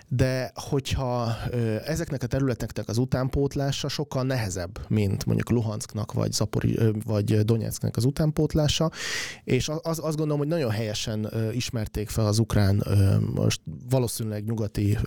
[0.08, 1.36] de hogyha
[1.84, 8.04] ezeknek a területeknek az utánpótlása sokkal nehezebb, mint mondjuk Luhansknak vagy Zapori, vagy Donetsknek az
[8.04, 8.90] utánpótlása,
[9.44, 12.84] és az, azt gondolom, hogy nagyon helyesen ismerték fel az ukrán
[13.88, 14.98] valószínűleg nyugati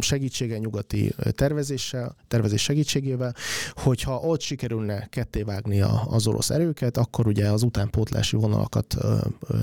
[0.00, 3.34] segítsége, nyugati tervezéssel, tervezés segítségével,
[3.72, 8.96] hogyha ott sikerülne kettévágni az orosz erőket, akkor ugye az utánpótlási vonalakat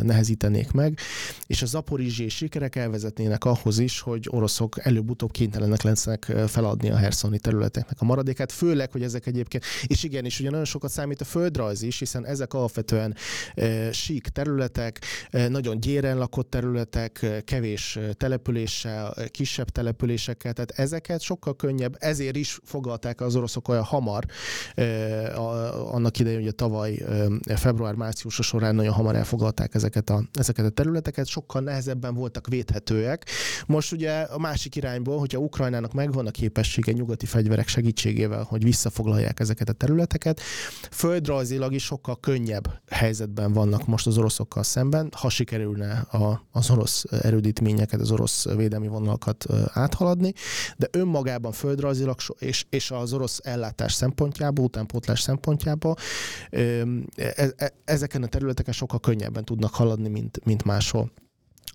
[0.02, 1.00] nehezítenék meg,
[1.48, 7.40] és a zaporizsi sikerek elvezetnének ahhoz is, hogy oroszok előbb-utóbb kénytelenek lesznek feladni a herszoni
[7.40, 11.26] területeknek a maradékát, főleg, hogy ezek egyébként, és igen, és ugye nagyon sokat számít a
[11.26, 13.16] földrajz is, hiszen ezek alapvetően
[13.56, 15.02] e, sík területek,
[15.50, 22.60] nagyon gyéren lakott területek, kevés településsel, kisebb településsel, településekkel, tehát ezeket sokkal könnyebb, ezért is
[22.64, 24.26] fogalták az oroszok olyan hamar,
[25.92, 27.04] annak idején, ugye tavaly
[27.56, 33.26] február-március során nagyon hamar elfogadták ezeket a, ezeket a területeket, sokkal nehezebben voltak védhetőek.
[33.66, 39.40] Most ugye a másik irányból, hogyha Ukrajnának megvan a képessége nyugati fegyverek segítségével, hogy visszafoglalják
[39.40, 40.42] ezeket a területeket,
[40.92, 47.06] földrajzilag is sokkal könnyebb helyzetben vannak most az oroszokkal szemben, ha sikerülne a, az orosz
[47.10, 49.46] erődítményeket, az orosz védelmi vonalakat
[50.04, 50.34] áthaladni,
[50.78, 55.96] de önmagában földrajzilag és, és az orosz ellátás szempontjából, utánpótlás szempontjából
[56.50, 56.86] e,
[57.58, 61.12] e, ezeken a területeken sokkal könnyebben tudnak haladni, mint, mint máshol.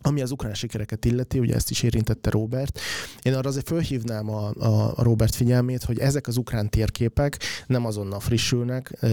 [0.00, 2.80] Ami az ukrán sikereket illeti, ugye ezt is érintette Robert,
[3.22, 4.50] én arra azért fölhívnám a,
[4.94, 9.06] a Robert figyelmét, hogy ezek az ukrán térképek nem azonnal frissülnek,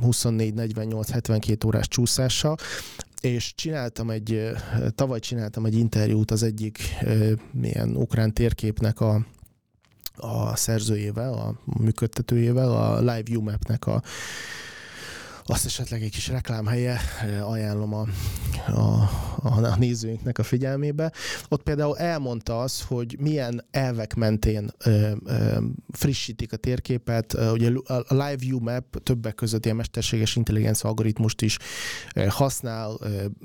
[0.00, 2.56] 24, 48, 72 órás csúszással,
[3.20, 4.50] és csináltam egy,
[4.94, 6.78] tavaly csináltam egy interjút az egyik
[7.52, 9.26] milyen ukrán térképnek a,
[10.16, 14.02] a szerzőjével, a működtetőjével, a Live UMAP-nek a
[15.50, 17.00] azt esetleg egy kis reklámhelye,
[17.42, 18.06] ajánlom a,
[18.66, 19.10] a,
[19.42, 21.12] a nézőinknek a figyelmébe.
[21.48, 25.58] Ott például elmondta az, hogy milyen elvek mentén ö, ö,
[25.90, 27.32] frissítik a térképet.
[27.52, 31.56] Ugye a Live View Map többek között ilyen mesterséges intelligencia algoritmust is
[32.28, 32.98] használ,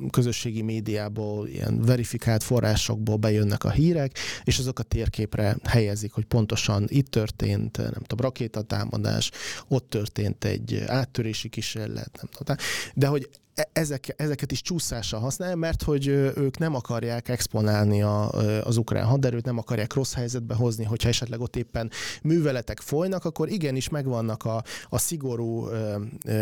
[0.09, 6.85] közösségi médiából, ilyen verifikált forrásokból bejönnek a hírek, és azok a térképre helyezik, hogy pontosan
[6.87, 9.31] itt történt, nem tudom, rakétatámadás,
[9.67, 12.55] ott történt egy áttörési kísérlet, lehet, nem tudom.
[12.93, 13.29] De hogy
[13.73, 18.29] ezek, ezeket is csúszással használja, mert hogy ők nem akarják exponálni a,
[18.63, 21.91] az ukrán haderőt, nem akarják rossz helyzetbe hozni, hogyha esetleg ott éppen
[22.23, 25.67] műveletek folynak, akkor igenis megvannak a, a szigorú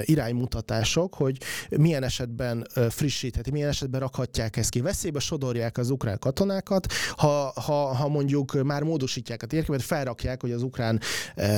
[0.02, 1.38] iránymutatások, hogy
[1.70, 4.82] milyen esetben frissítheti, milyen esetben rakhatják ezt ki.
[4.82, 10.52] Veszélybe sodorják az ukrán katonákat, ha, ha, ha mondjuk már módosítják a térképet, felrakják, hogy
[10.52, 11.00] az ukrán,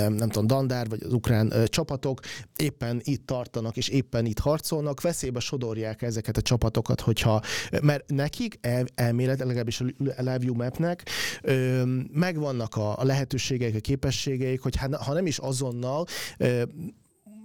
[0.07, 2.19] nem tudom, dandár, vagy az ukrán csapatok
[2.55, 7.41] éppen itt tartanak, és éppen itt harcolnak, veszélybe sodorják ezeket a csapatokat, hogyha,
[7.81, 9.85] mert nekik el, elmélet, legalábbis a
[10.17, 11.09] Live Mapnek
[12.11, 16.05] megvannak a, a lehetőségeik, a képességeik, hogy hát, ha nem is azonnal,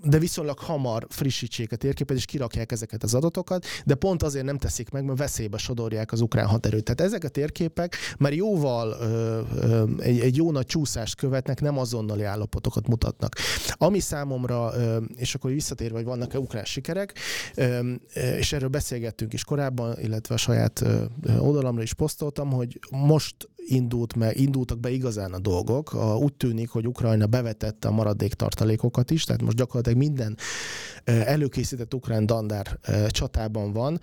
[0.03, 4.59] de viszonylag hamar frissítsék a térképet, és kirakják ezeket az adatokat, de pont azért nem
[4.59, 6.85] teszik meg, mert veszélybe sodorják az ukrán haderőt.
[6.85, 11.79] Tehát ezek a térképek már jóval ö, ö, egy, egy jó nagy csúszást követnek, nem
[11.79, 13.35] azonnali állapotokat mutatnak.
[13.73, 17.15] Ami számomra, ö, és akkor visszatérve, hogy vannak-e ukrán sikerek,
[17.55, 21.05] ö, és erről beszélgettünk is korábban, illetve a saját ö,
[21.39, 25.95] oldalamra is posztoltam, hogy most indult meg, indultak be igazán a dolgok.
[26.21, 30.37] Úgy tűnik, hogy Ukrajna bevetette a maradék tartalékokat is, tehát most gyakorlatilag minden
[31.05, 33.99] előkészített ukrán dandár csatában van,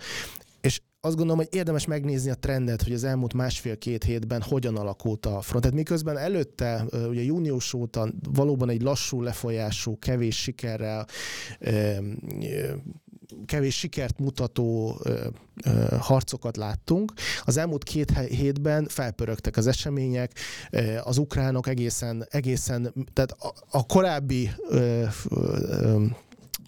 [0.60, 5.26] és azt gondolom, hogy érdemes megnézni a trendet, hogy az elmúlt másfél-két hétben hogyan alakult
[5.26, 5.62] a front.
[5.62, 11.06] Tehát miközben előtte, ugye június óta valóban egy lassú lefolyású, kevés sikerrel
[13.46, 15.00] kevés sikert mutató
[16.00, 17.12] harcokat láttunk.
[17.44, 20.32] Az elmúlt két hétben felpörögtek az események,
[21.02, 23.36] az ukránok egészen, egészen tehát
[23.70, 24.50] a, korábbi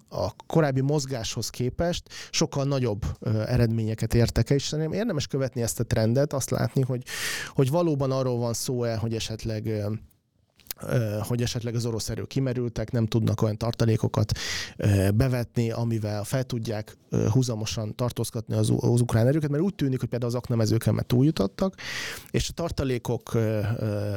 [0.09, 5.79] a korábbi mozgáshoz képest sokkal nagyobb ö, eredményeket értek el, és szerintem érdemes követni ezt
[5.79, 7.03] a trendet, azt látni, hogy,
[7.47, 9.91] hogy valóban arról van szó el, hogy esetleg ö,
[11.21, 14.31] hogy esetleg az orosz erők kimerültek, nem tudnak olyan tartalékokat
[15.15, 16.97] bevetni, amivel fel tudják
[17.31, 21.75] húzamosan tartóztatni az, az ukrán erőket, mert úgy tűnik, hogy például az aknamezőken már túljutottak,
[22.31, 23.37] és a tartalékok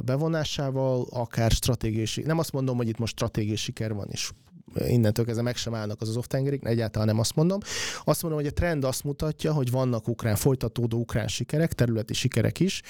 [0.05, 4.31] bevonásával akár stratégiai, nem azt mondom, hogy itt most stratégiai siker van, és
[4.75, 7.59] innentől kezdve meg sem állnak az az tengerik, egyáltalán nem azt mondom.
[8.05, 12.61] Azt mondom, hogy a trend azt mutatja, hogy vannak ukrán, folytatódó ukrán sikerek, területi sikerek
[12.61, 12.83] is,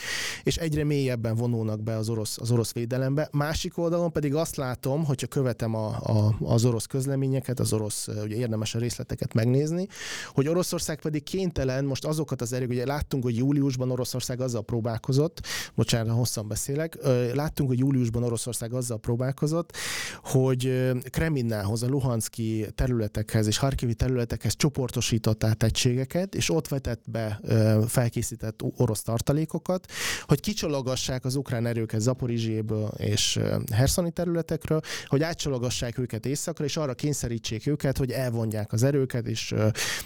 [0.43, 3.29] és egyre mélyebben vonulnak be az orosz, az orosz védelembe.
[3.33, 8.37] Másik oldalon pedig azt látom, hogyha követem a, a, az orosz közleményeket, az orosz, ugye
[8.37, 9.87] érdemes a részleteket megnézni,
[10.29, 15.41] hogy Oroszország pedig kénytelen, most azokat az erők, ugye láttunk, hogy júliusban Oroszország azzal próbálkozott,
[15.75, 16.99] bocsánat, hosszan beszélek,
[17.35, 19.77] láttunk, hogy júliusban Oroszország azzal próbálkozott,
[20.23, 27.11] hogy Kremlinnál Ukrajnához, a Luhanszki területekhez és Harkivi területekhez csoportosított át egységeket, és ott vetett
[27.11, 27.41] be
[27.87, 29.93] felkészített orosz tartalékokat,
[30.23, 33.39] hogy kicsalogassák az ukrán erőket Zaporizséből és
[33.73, 39.55] Herszoni területekről, hogy átcsalogassák őket északra, és arra kényszerítsék őket, hogy elvonják az erőket, és,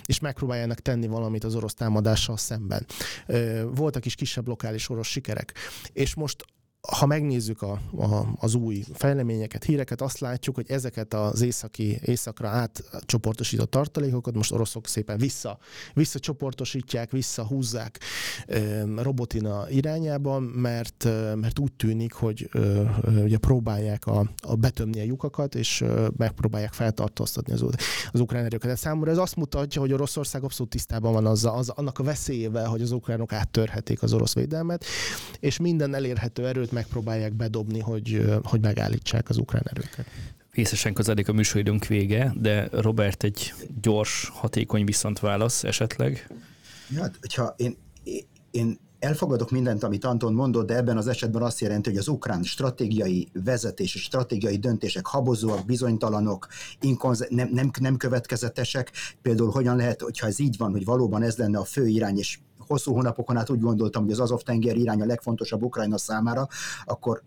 [0.06, 2.86] és megpróbáljanak tenni valamit az orosz támadással szemben.
[3.74, 5.52] Voltak is kisebb lokális orosz sikerek.
[5.92, 6.44] És most
[6.92, 12.48] ha megnézzük a, a, az új fejleményeket, híreket, azt látjuk, hogy ezeket az északi, északra
[12.48, 15.58] átcsoportosított tartalékokat most oroszok szépen vissza,
[15.94, 18.00] visszacsoportosítják, visszahúzzák
[18.96, 22.50] robotina irányában, mert, mert úgy tűnik, hogy
[23.22, 25.84] ugye próbálják a, a betömni a lyukakat, és
[26.16, 27.64] megpróbálják feltartóztatni az,
[28.12, 28.70] az ukrán erőket.
[28.70, 32.66] De számomra ez azt mutatja, hogy Oroszország abszolút tisztában van azzal, az, annak a veszélyével,
[32.66, 34.84] hogy az ukránok áttörhetik az orosz védelmet,
[35.40, 40.06] és minden elérhető erőt megpróbálják bedobni, hogy, hogy megállítsák az ukrán erőket.
[40.52, 46.30] Vészesen közeledik a műsoridőnk vége, de Robert egy gyors, hatékony viszontválasz esetleg?
[46.96, 47.76] Hát, hogyha én,
[48.50, 52.42] én elfogadok mindent, amit Anton mondott, de ebben az esetben azt jelenti, hogy az ukrán
[52.42, 56.46] stratégiai vezetés és stratégiai döntések habozóak, bizonytalanok,
[56.80, 58.92] inkonz- nem, nem, nem következetesek.
[59.22, 62.38] Például hogyan lehet, hogyha ez így van, hogy valóban ez lenne a fő irány, és
[62.66, 66.48] hosszú hónapokon át úgy gondoltam, hogy az Azov-tenger irány a legfontosabb Ukrajna számára,
[66.84, 67.22] akkor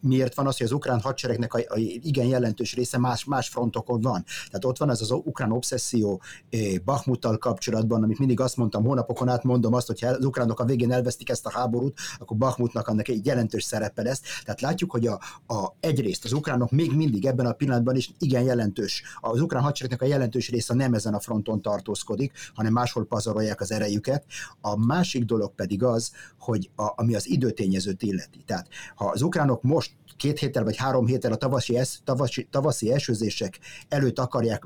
[0.00, 4.00] miért van az, hogy az ukrán hadseregnek a, a igen jelentős része más, más frontokon
[4.00, 4.24] van.
[4.46, 9.28] Tehát ott van ez az ukrán obszesszió eh, Bakhmuttal kapcsolatban, amit mindig azt mondtam, hónapokon
[9.28, 13.08] át mondom azt, hogy az ukránok a végén elvesztik ezt a háborút, akkor Bakhmutnak annak
[13.08, 14.20] egy jelentős szerepe lesz.
[14.44, 18.42] Tehát látjuk, hogy a, a, egyrészt az ukránok még mindig ebben a pillanatban is igen
[18.42, 19.02] jelentős.
[19.20, 23.72] Az ukrán hadseregnek a jelentős része nem ezen a fronton tartózkodik, hanem máshol pazarolják az
[23.72, 24.24] erejüket.
[24.60, 28.42] A másik dolog pedig az, hogy a, ami az időtényezőt illeti.
[28.46, 32.92] Tehát ha az ukránok most két héttel vagy három héttel a tavaszi, es, tavaszi, tavaszi
[32.92, 33.58] esőzések
[33.88, 34.64] előtt akarják,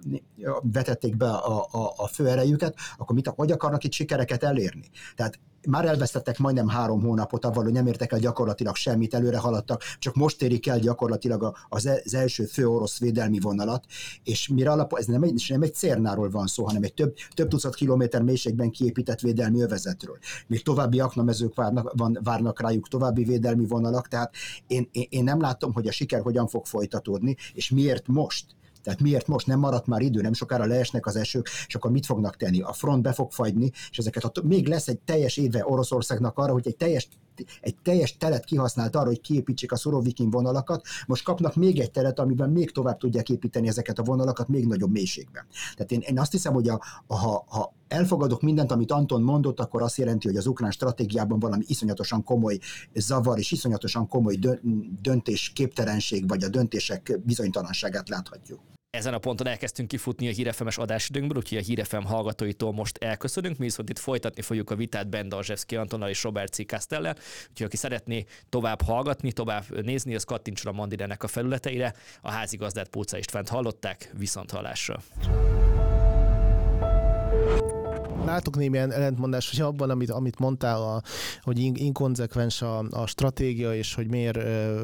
[0.62, 4.90] vetették be a, a, a főerejüket, akkor mit, hogy akarnak itt sikereket elérni?
[5.16, 5.38] Tehát
[5.68, 10.14] már elvesztettek majdnem három hónapot avval, hogy nem értek el gyakorlatilag semmit, előre haladtak, csak
[10.14, 13.84] most érik el gyakorlatilag e, az első fő orosz védelmi vonalat,
[14.24, 17.48] és mire alap, ez nem egy, nem egy cérnáról van szó, hanem egy több, több
[17.48, 20.18] tucat kilométer mélységben kiépített védelmi övezetről.
[20.46, 24.34] Még további aknamezők várnak, van, várnak rájuk, további védelmi vonalak, tehát
[24.66, 28.46] én, én, én nem látom, hogy a siker hogyan fog folytatódni, és miért most
[28.88, 32.06] tehát miért most nem maradt már idő, nem sokára leesnek az esők, és akkor mit
[32.06, 32.60] fognak tenni?
[32.60, 36.52] A front be fog fagyni, és ezeket a, még lesz egy teljes éve Oroszországnak arra,
[36.52, 37.08] hogy egy teljes
[37.60, 42.18] egy teljes telet kihasznált arra, hogy kiépítsék a Szorovikin vonalakat, most kapnak még egy telet,
[42.18, 45.46] amiben még tovább tudják építeni ezeket a vonalakat még nagyobb mélységben.
[45.74, 49.60] Tehát én, én azt hiszem, hogy a, a, ha, ha elfogadok mindent, amit Anton mondott,
[49.60, 52.58] akkor azt jelenti, hogy az ukrán stratégiában valami iszonyatosan komoly
[52.94, 54.38] zavar és iszonyatosan komoly
[55.02, 58.60] döntés képtelenség, vagy a döntések bizonytalanságát láthatjuk.
[58.90, 63.58] Ezen a ponton elkezdtünk kifutni a hírefemes adásidőnkből, úgyhogy a hírefem hallgatóitól most elköszönünk.
[63.58, 66.66] Mi viszont itt folytatni fogjuk a vitát Ben Darzsevszki Antonnal és Robert C.
[66.66, 67.16] Castellel.
[67.50, 71.94] Úgyhogy aki szeretné tovább hallgatni, tovább nézni, az kattintson a Mandirenek a felületeire.
[72.20, 75.02] A házigazdát Póca Istvánt hallották, viszont hallásra
[78.28, 81.02] látok némi ellentmondás, hogy abban, amit, amit mondtál, a,
[81.42, 84.36] hogy inkonzekvens a, a stratégia, és hogy miért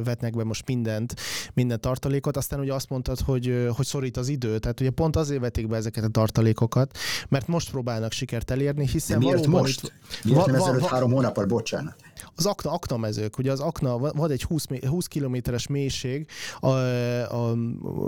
[0.04, 1.14] vetnek be most mindent,
[1.54, 2.36] minden tartalékot.
[2.36, 4.58] Aztán ugye azt mondtad, hogy, hogy szorít az idő.
[4.58, 9.18] Tehát ugye pont azért vetik be ezeket a tartalékokat, mert most próbálnak sikert elérni, hiszen
[9.18, 9.82] De miért most?
[9.82, 11.96] Itt, miért nem ezelőtt három hónappal, bocsánat?
[12.34, 16.26] Az akna, akna mezők, ugye az akna, van egy 20, 20 kilométeres mélység,
[16.60, 17.52] a, a,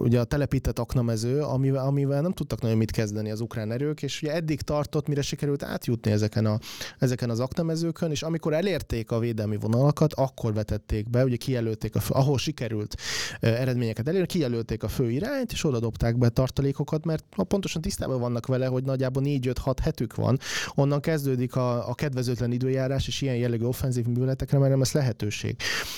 [0.02, 4.22] ugye a telepített aknamező, amivel, amivel nem tudtak nagyon mit kezdeni az ukrán erők, és
[4.22, 6.58] ugye eddig tartott, mire sikerült átjutni ezeken, a,
[6.98, 12.00] ezeken az aknamezőkön, és amikor elérték a védelmi vonalakat, akkor vetették be, ugye kijelölték, a,
[12.08, 12.94] ahol sikerült
[13.40, 18.46] eredményeket elérni, kijelölték a fő irányt, és oda dobták be tartalékokat, mert pontosan tisztában vannak
[18.46, 20.38] vele, hogy nagyjából 4-5-6 hetük van,
[20.74, 25.56] onnan kezdődik a, a kedvezőtlen időjárás, és ilyen jellegű offenzív műveletekre, mert nem lesz lehetőség.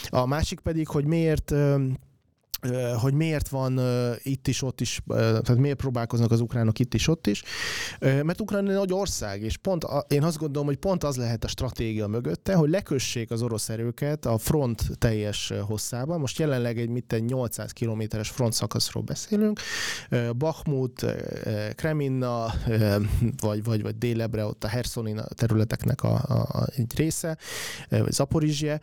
[0.09, 1.55] A másik pedig, hogy miért
[2.97, 3.81] hogy miért van
[4.23, 7.43] itt is, ott is, tehát miért próbálkoznak az ukránok itt is, ott is.
[8.01, 11.49] Mert Ukrajna egy nagy ország, és pont én azt gondolom, hogy pont az lehet a
[11.49, 16.21] stratégia mögötte, hogy lekössék az orosz erőket a front teljes hosszában.
[16.21, 19.61] Most jelenleg egy mit egy 800 kilométeres front szakaszról beszélünk.
[20.37, 21.07] Bakhmut,
[21.75, 22.55] Kreminna,
[23.41, 27.39] vagy, vagy, vagy Délebre, ott a Herszoni területeknek a, a, a, egy része,
[27.89, 28.81] vagy.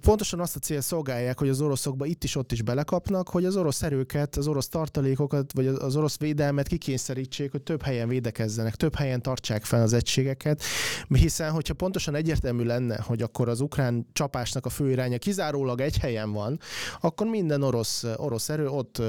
[0.00, 3.56] Pontosan azt a cél szolgálják, hogy az oroszokba itt is ott is belekapnak, hogy az
[3.56, 8.94] orosz erőket, az orosz tartalékokat, vagy az orosz védelmet kikényszerítsék, hogy több helyen védekezzenek, több
[8.94, 10.62] helyen tartsák fel az egységeket,
[11.08, 15.98] hiszen hogyha pontosan egyértelmű lenne, hogy akkor az ukrán csapásnak a fő iránya kizárólag egy
[15.98, 16.58] helyen van,
[17.00, 19.02] akkor minden orosz, orosz erő ott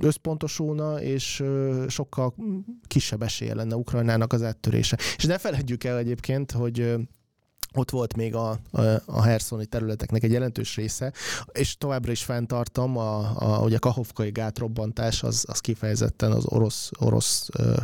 [0.00, 1.44] összpontosulna, és
[1.88, 2.34] sokkal
[2.86, 4.98] kisebb esélye lenne Ukrajnának az áttörése.
[5.16, 6.94] És ne felejtjük el egyébként, hogy
[7.74, 11.12] ott volt még a, a, a Herszoni területeknek egy jelentős része,
[11.52, 16.90] és továbbra is fenntartom, a, a, hogy a Kahovkai gátrobbantás az, az kifejezetten az orosz,
[16.98, 17.74] orosz ö,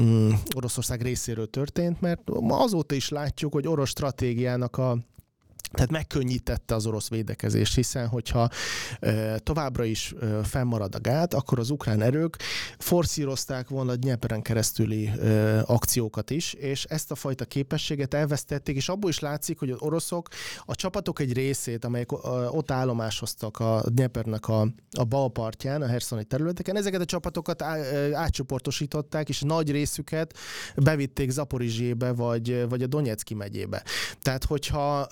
[0.00, 4.98] mm, Oroszország részéről történt, mert azóta is látjuk, hogy orosz stratégiának a
[5.70, 8.48] tehát megkönnyítette az orosz védekezést, hiszen hogyha
[9.36, 12.36] továbbra is fennmarad a gát, akkor az ukrán erők
[12.78, 15.10] forszírozták volna a Nyeperen keresztüli
[15.64, 20.28] akciókat is, és ezt a fajta képességet elvesztették, és abból is látszik, hogy az oroszok
[20.64, 22.12] a csapatok egy részét, amelyek
[22.52, 24.60] ott állomásoztak a Dniepernek a,
[24.90, 27.76] a bal partján, a Herszoni területeken, ezeket a csapatokat á,
[28.12, 30.36] átcsoportosították, és nagy részüket
[30.76, 33.82] bevitték Zaporizsébe, vagy, vagy a Donetszki megyébe.
[34.22, 35.06] Tehát, hogyha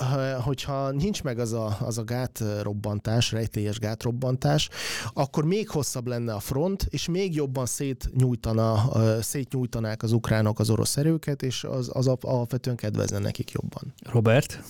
[0.46, 4.68] hogyha nincs meg az a, az a gátrobbantás, rejtélyes gátrobbantás,
[5.12, 8.90] akkor még hosszabb lenne a front, és még jobban szétnyújtana,
[9.22, 13.94] szétnyújtanák az ukránok az orosz erőket, és az, az alapvetően kedvezne nekik jobban.
[14.02, 14.62] Robert?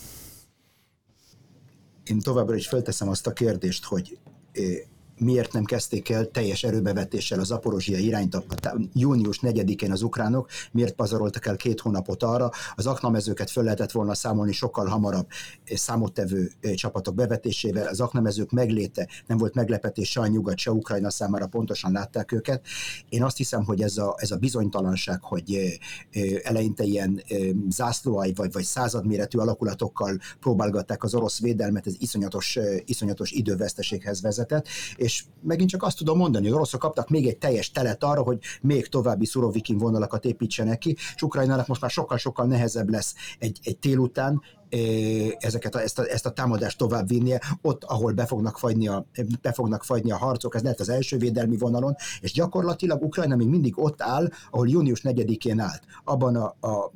[2.04, 4.18] Én továbbra is felteszem azt a kérdést, hogy
[5.18, 8.44] miért nem kezdték el teljes erőbevetéssel a Zaporozsia irányt a,
[8.92, 14.14] június 4-én az ukránok, miért pazaroltak el két hónapot arra, az aknamezőket föl lehetett volna
[14.14, 15.26] számolni sokkal hamarabb
[15.64, 20.70] eh, számottevő eh, csapatok bevetésével, az aknamezők megléte nem volt meglepetés se a nyugat, se
[20.70, 22.66] Ukrajna számára, pontosan látták őket.
[23.08, 25.54] Én azt hiszem, hogy ez a, ez a bizonytalanság, hogy
[26.12, 27.22] eh, eleinte ilyen
[27.68, 34.66] zászlóai vagy, vagy századméretű alakulatokkal próbálgatták az orosz védelmet, ez iszonyatos, iszonyatos időveszteséghez vezetett,
[35.06, 38.38] és megint csak azt tudom mondani, hogy oroszok kaptak még egy teljes telet arra, hogy
[38.60, 43.78] még további szurovikin vonalakat építsenek ki, és Ukrajnának most már sokkal-sokkal nehezebb lesz egy, egy
[43.78, 44.42] tél után
[45.38, 49.06] ezeket a, ezt, a, ezt a támadást tovább vinnie, ott, ahol be fognak, fagyni a,
[49.42, 53.48] be fognak fagyni a harcok, ez lehet az első védelmi vonalon, és gyakorlatilag Ukrajna még
[53.48, 56.92] mindig ott áll, ahol június 4-én állt, abban a, a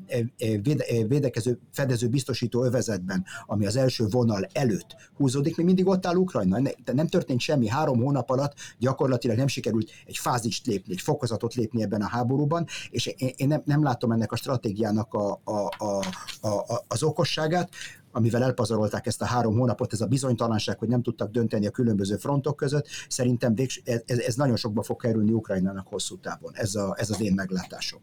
[0.63, 6.17] véde, védekező, fedező biztosító övezetben, ami az első vonal előtt húzódik, még mindig ott áll
[6.17, 11.01] Ukrajna, de nem történt semmi, három hónap alatt gyakorlatilag nem sikerült egy fázist lépni, egy
[11.01, 15.41] fokozatot lépni ebben a háborúban, és én, én nem, nem látom ennek a stratégiának a,
[15.45, 17.75] a, a, a, az okosságát, magát,
[18.13, 22.17] amivel elpazarolták ezt a három hónapot, ez a bizonytalanság, hogy nem tudtak dönteni a különböző
[22.17, 26.53] frontok között, szerintem végs, ez, ez nagyon sokba fog kerülni Ukrajnának hosszú távon.
[26.55, 28.01] Ez, a, ez az én meglátásom.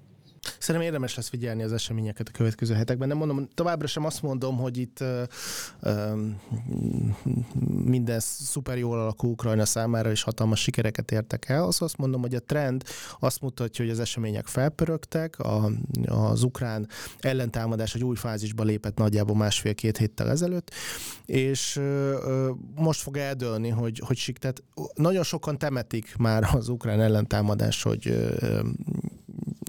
[0.60, 3.08] Szerintem érdemes lesz figyelni az eseményeket a következő hetekben.
[3.08, 5.22] Nem mondom, továbbra sem azt mondom, hogy itt uh,
[5.82, 6.20] uh,
[7.84, 11.64] minden szuper jól alakul Ukrajna számára, és hatalmas sikereket értek el.
[11.64, 12.84] Azt, azt mondom, hogy a trend
[13.20, 15.72] azt mutatja, hogy az események felpörögtek, a,
[16.06, 16.88] az ukrán
[17.20, 20.72] ellentámadás egy új fázisba lépett nagyjából másfél-két héttel ezelőtt,
[21.26, 27.02] és uh, most fog eldőlni, hogy, hogy sik, tehát nagyon sokan temetik már az ukrán
[27.02, 28.32] ellentámadás, hogy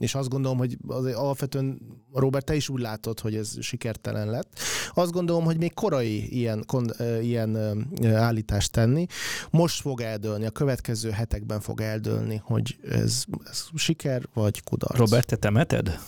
[0.00, 1.80] és azt gondolom, hogy az alapvetően
[2.12, 4.58] Robert, te is úgy látod, hogy ez sikertelen lett.
[4.94, 6.90] Azt gondolom, hogy még korai ilyen, kon,
[7.20, 7.56] ilyen
[8.14, 9.06] állítást tenni.
[9.50, 14.96] Most fog eldőlni, a következő hetekben fog eldőlni, hogy ez, ez siker vagy kudarc.
[14.96, 15.98] Robert, te temeted?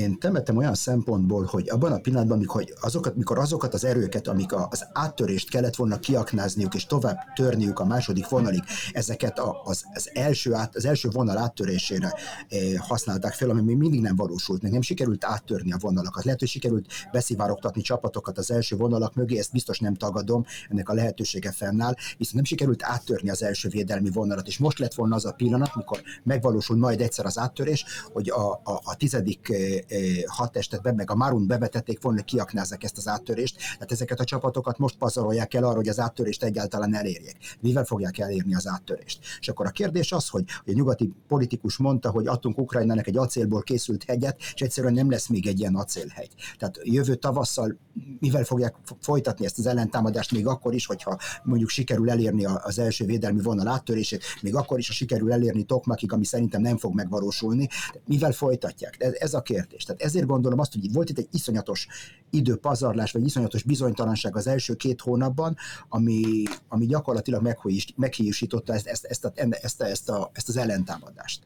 [0.00, 4.52] Én temetem olyan szempontból, hogy abban a pillanatban, amikor azokat, mikor azokat az erőket, amik
[4.52, 10.54] az áttörést kellett volna kiaknázniuk és tovább törniük a második vonalig, ezeket az, az, első
[10.54, 12.14] át, az első vonal áttörésére
[12.48, 16.24] eh, használták fel, ami még mindig nem valósult meg, nem sikerült áttörni a vonalakat.
[16.24, 20.94] Lehet, hogy sikerült beszivárogtatni csapatokat az első vonalak mögé, ezt biztos nem tagadom, ennek a
[20.94, 25.24] lehetősége fennáll, viszont nem sikerült áttörni az első védelmi vonalat, és most lett volna az
[25.24, 29.89] a pillanat, mikor megvalósul majd egyszer az áttörés, hogy a, a, a tizedik eh,
[30.26, 33.56] hat testet be, meg a Marun bevetették volna, kiaknázzák ezt az áttörést.
[33.56, 37.36] Tehát ezeket a csapatokat most pazarolják el arra, hogy az áttörést egyáltalán elérjék.
[37.60, 39.18] Mivel fogják elérni az áttörést?
[39.40, 43.62] És akkor a kérdés az, hogy a nyugati politikus mondta, hogy adtunk Ukrajnának egy acélból
[43.62, 46.30] készült hegyet, és egyszerűen nem lesz még egy ilyen acélhegy.
[46.58, 47.78] Tehát jövő tavasszal
[48.20, 53.04] mivel fogják folytatni ezt az ellentámadást, még akkor is, hogyha mondjuk sikerül elérni az első
[53.04, 57.68] védelmi vonal áttörését, még akkor is, ha sikerül elérni Tokmakig, ami szerintem nem fog megvalósulni,
[58.06, 58.96] mivel folytatják?
[59.18, 59.84] Ez a kérdés.
[59.84, 61.86] Tehát ezért gondolom azt, hogy volt itt egy iszonyatos
[62.30, 65.56] időpazarlás, vagy iszonyatos bizonytalanság az első két hónapban,
[65.88, 67.56] ami, ami gyakorlatilag
[67.96, 71.42] meghiúsította ezt, ezt, ezt, a, ezt, a, ezt, a, ezt az ellentámadást.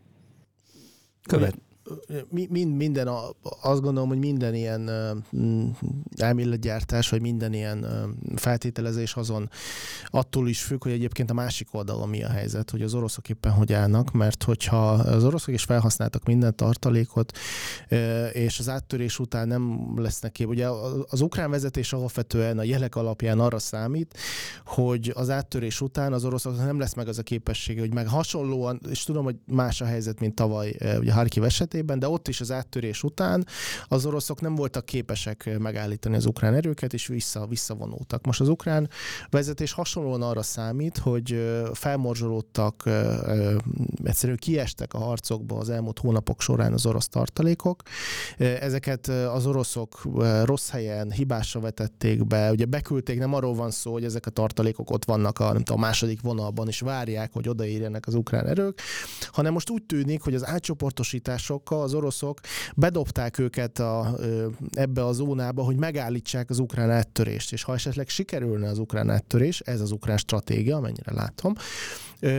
[1.22, 1.54] Követ,
[2.28, 3.08] mind, minden,
[3.62, 4.90] azt gondolom, hogy minden ilyen
[6.16, 7.86] elméletgyártás, vagy minden ilyen
[8.36, 9.50] feltételezés azon
[10.06, 13.52] attól is függ, hogy egyébként a másik oldalon mi a helyzet, hogy az oroszok éppen
[13.52, 17.38] hogy állnak, mert hogyha az oroszok is felhasználtak minden tartalékot,
[18.32, 20.48] és az áttörés után nem lesznek kép.
[20.48, 20.68] Ugye
[21.08, 24.18] az ukrán vezetés alapvetően a jelek alapján arra számít,
[24.64, 28.80] hogy az áttörés után az oroszoknak nem lesz meg az a képessége, hogy meg hasonlóan,
[28.90, 31.42] és tudom, hogy más a helyzet, mint tavaly ugye Harkiv
[31.74, 33.46] esetében, de ott is az áttörés után
[33.88, 38.26] az oroszok nem voltak képesek megállítani az ukrán erőket, és vissza, visszavonultak.
[38.26, 38.88] Most az ukrán
[39.30, 42.82] vezetés hasonlóan arra számít, hogy felmorzsolódtak,
[44.04, 47.82] egyszerűen kiestek a harcokba az elmúlt hónapok során az orosz tartalékok.
[48.38, 50.02] Ezeket az oroszok
[50.44, 54.90] rossz helyen hibásra vetették be, ugye beküldték, nem arról van szó, hogy ezek a tartalékok
[54.90, 58.80] ott vannak a, nem tudom, a második vonalban, és várják, hogy odaérjenek az ukrán erők,
[59.32, 60.46] hanem most úgy tűnik, hogy az
[61.64, 62.40] átcsoportosításokkal az oroszok
[62.76, 64.16] bedobták őket a,
[64.72, 69.60] ebbe a zónába, hogy megállítsák az ukrán áttörést, és ha esetleg sikerülne az ukrán áttörés,
[69.60, 71.54] ez az ukrán stratégia, amennyire látom,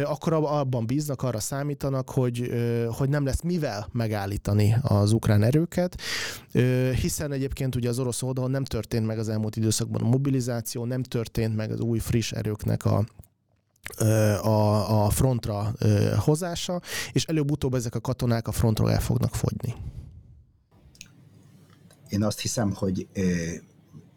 [0.03, 2.51] akkor abban bíznak, arra számítanak, hogy,
[2.89, 6.01] hogy nem lesz mivel megállítani az ukrán erőket,
[7.01, 11.03] hiszen egyébként ugye az orosz oldalon nem történt meg az elmúlt időszakban a mobilizáció, nem
[11.03, 13.03] történt meg az új friss erőknek a,
[14.41, 15.73] a, a frontra
[16.17, 16.81] hozása,
[17.11, 19.75] és előbb-utóbb ezek a katonák a frontról el fognak fogyni.
[22.09, 23.07] Én azt hiszem, hogy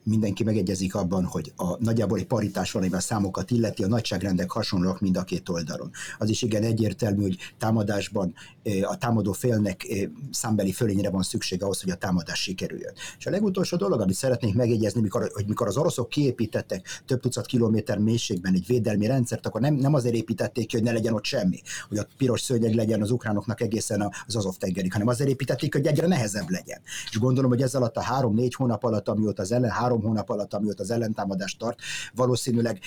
[0.08, 5.00] mindenki megegyezik abban, hogy a nagyjából egy paritás van, a számokat illeti, a nagyságrendek hasonlóak
[5.00, 5.90] mind a két oldalon.
[6.18, 8.34] Az is igen egyértelmű, hogy támadásban
[8.82, 9.86] a támadó félnek
[10.30, 12.92] számbeli fölényre van szükség ahhoz, hogy a támadás sikerüljön.
[13.18, 17.46] És a legutolsó dolog, amit szeretnék megjegyezni, mikor, hogy mikor az oroszok kiépítettek több tucat
[17.46, 21.24] kilométer mélységben egy védelmi rendszert, akkor nem, nem azért építették ki, hogy ne legyen ott
[21.24, 25.74] semmi, hogy a piros szőnyeg legyen az ukránoknak egészen az Azov tengerig, hanem azért építették,
[25.74, 26.80] hogy egyre nehezebb legyen.
[27.10, 30.54] És gondolom, hogy ez alatt a három-négy hónap alatt, amióta az ellen három hónap alatt,
[30.54, 31.80] amióta az ellentámadást tart,
[32.14, 32.80] valószínűleg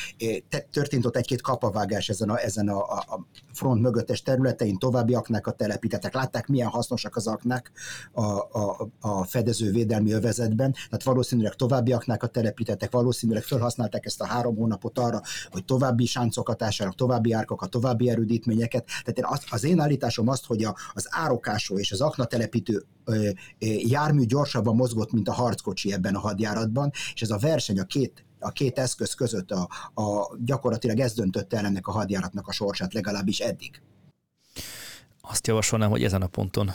[0.50, 5.58] eh, történt ott egy-két kapavágás ezen a, ezen a, a front mögöttes területein, további aknákat
[5.58, 6.14] telepítettek.
[6.14, 7.72] Látták, milyen hasznosak az aknák
[8.12, 14.26] a, a, a fedező védelmi övezetben, tehát valószínűleg további aknákat telepítettek, valószínűleg felhasználták ezt a
[14.26, 18.86] három hónapot arra, hogy további sáncokat ássanak, további árkokat, további erődítményeket.
[18.86, 22.86] Tehát én az, az én állításom azt, hogy a, az árokásó és az akna telepítő
[23.60, 28.26] jármű gyorsabban mozgott, mint a harckocsi ebben a hadjáratban, és ez a verseny a két
[28.44, 29.70] a két eszköz között a,
[30.02, 33.82] a, gyakorlatilag ez döntötte el ennek a hadjáratnak a sorsát, legalábbis eddig.
[35.22, 36.72] Azt javasolnám, hogy ezen a ponton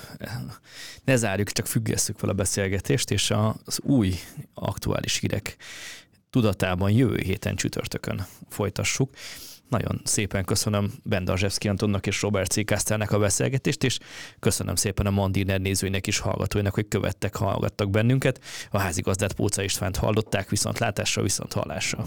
[1.05, 3.33] ne zárjuk, csak függesszük fel a beszélgetést, és
[3.65, 4.15] az új
[4.55, 5.57] aktuális hírek
[6.31, 9.11] tudatában jövő héten csütörtökön folytassuk.
[9.69, 12.65] Nagyon szépen köszönöm Bendarzsevszki Antonnak és Robert C.
[12.65, 13.99] Kastelnek a beszélgetést, és
[14.41, 18.41] köszönöm szépen a Mandiner nézőinek és hallgatóinak, hogy követtek, hallgattak bennünket.
[18.71, 22.07] A házigazdát Póca Istvánt hallották, viszont látásra, viszont hallásra.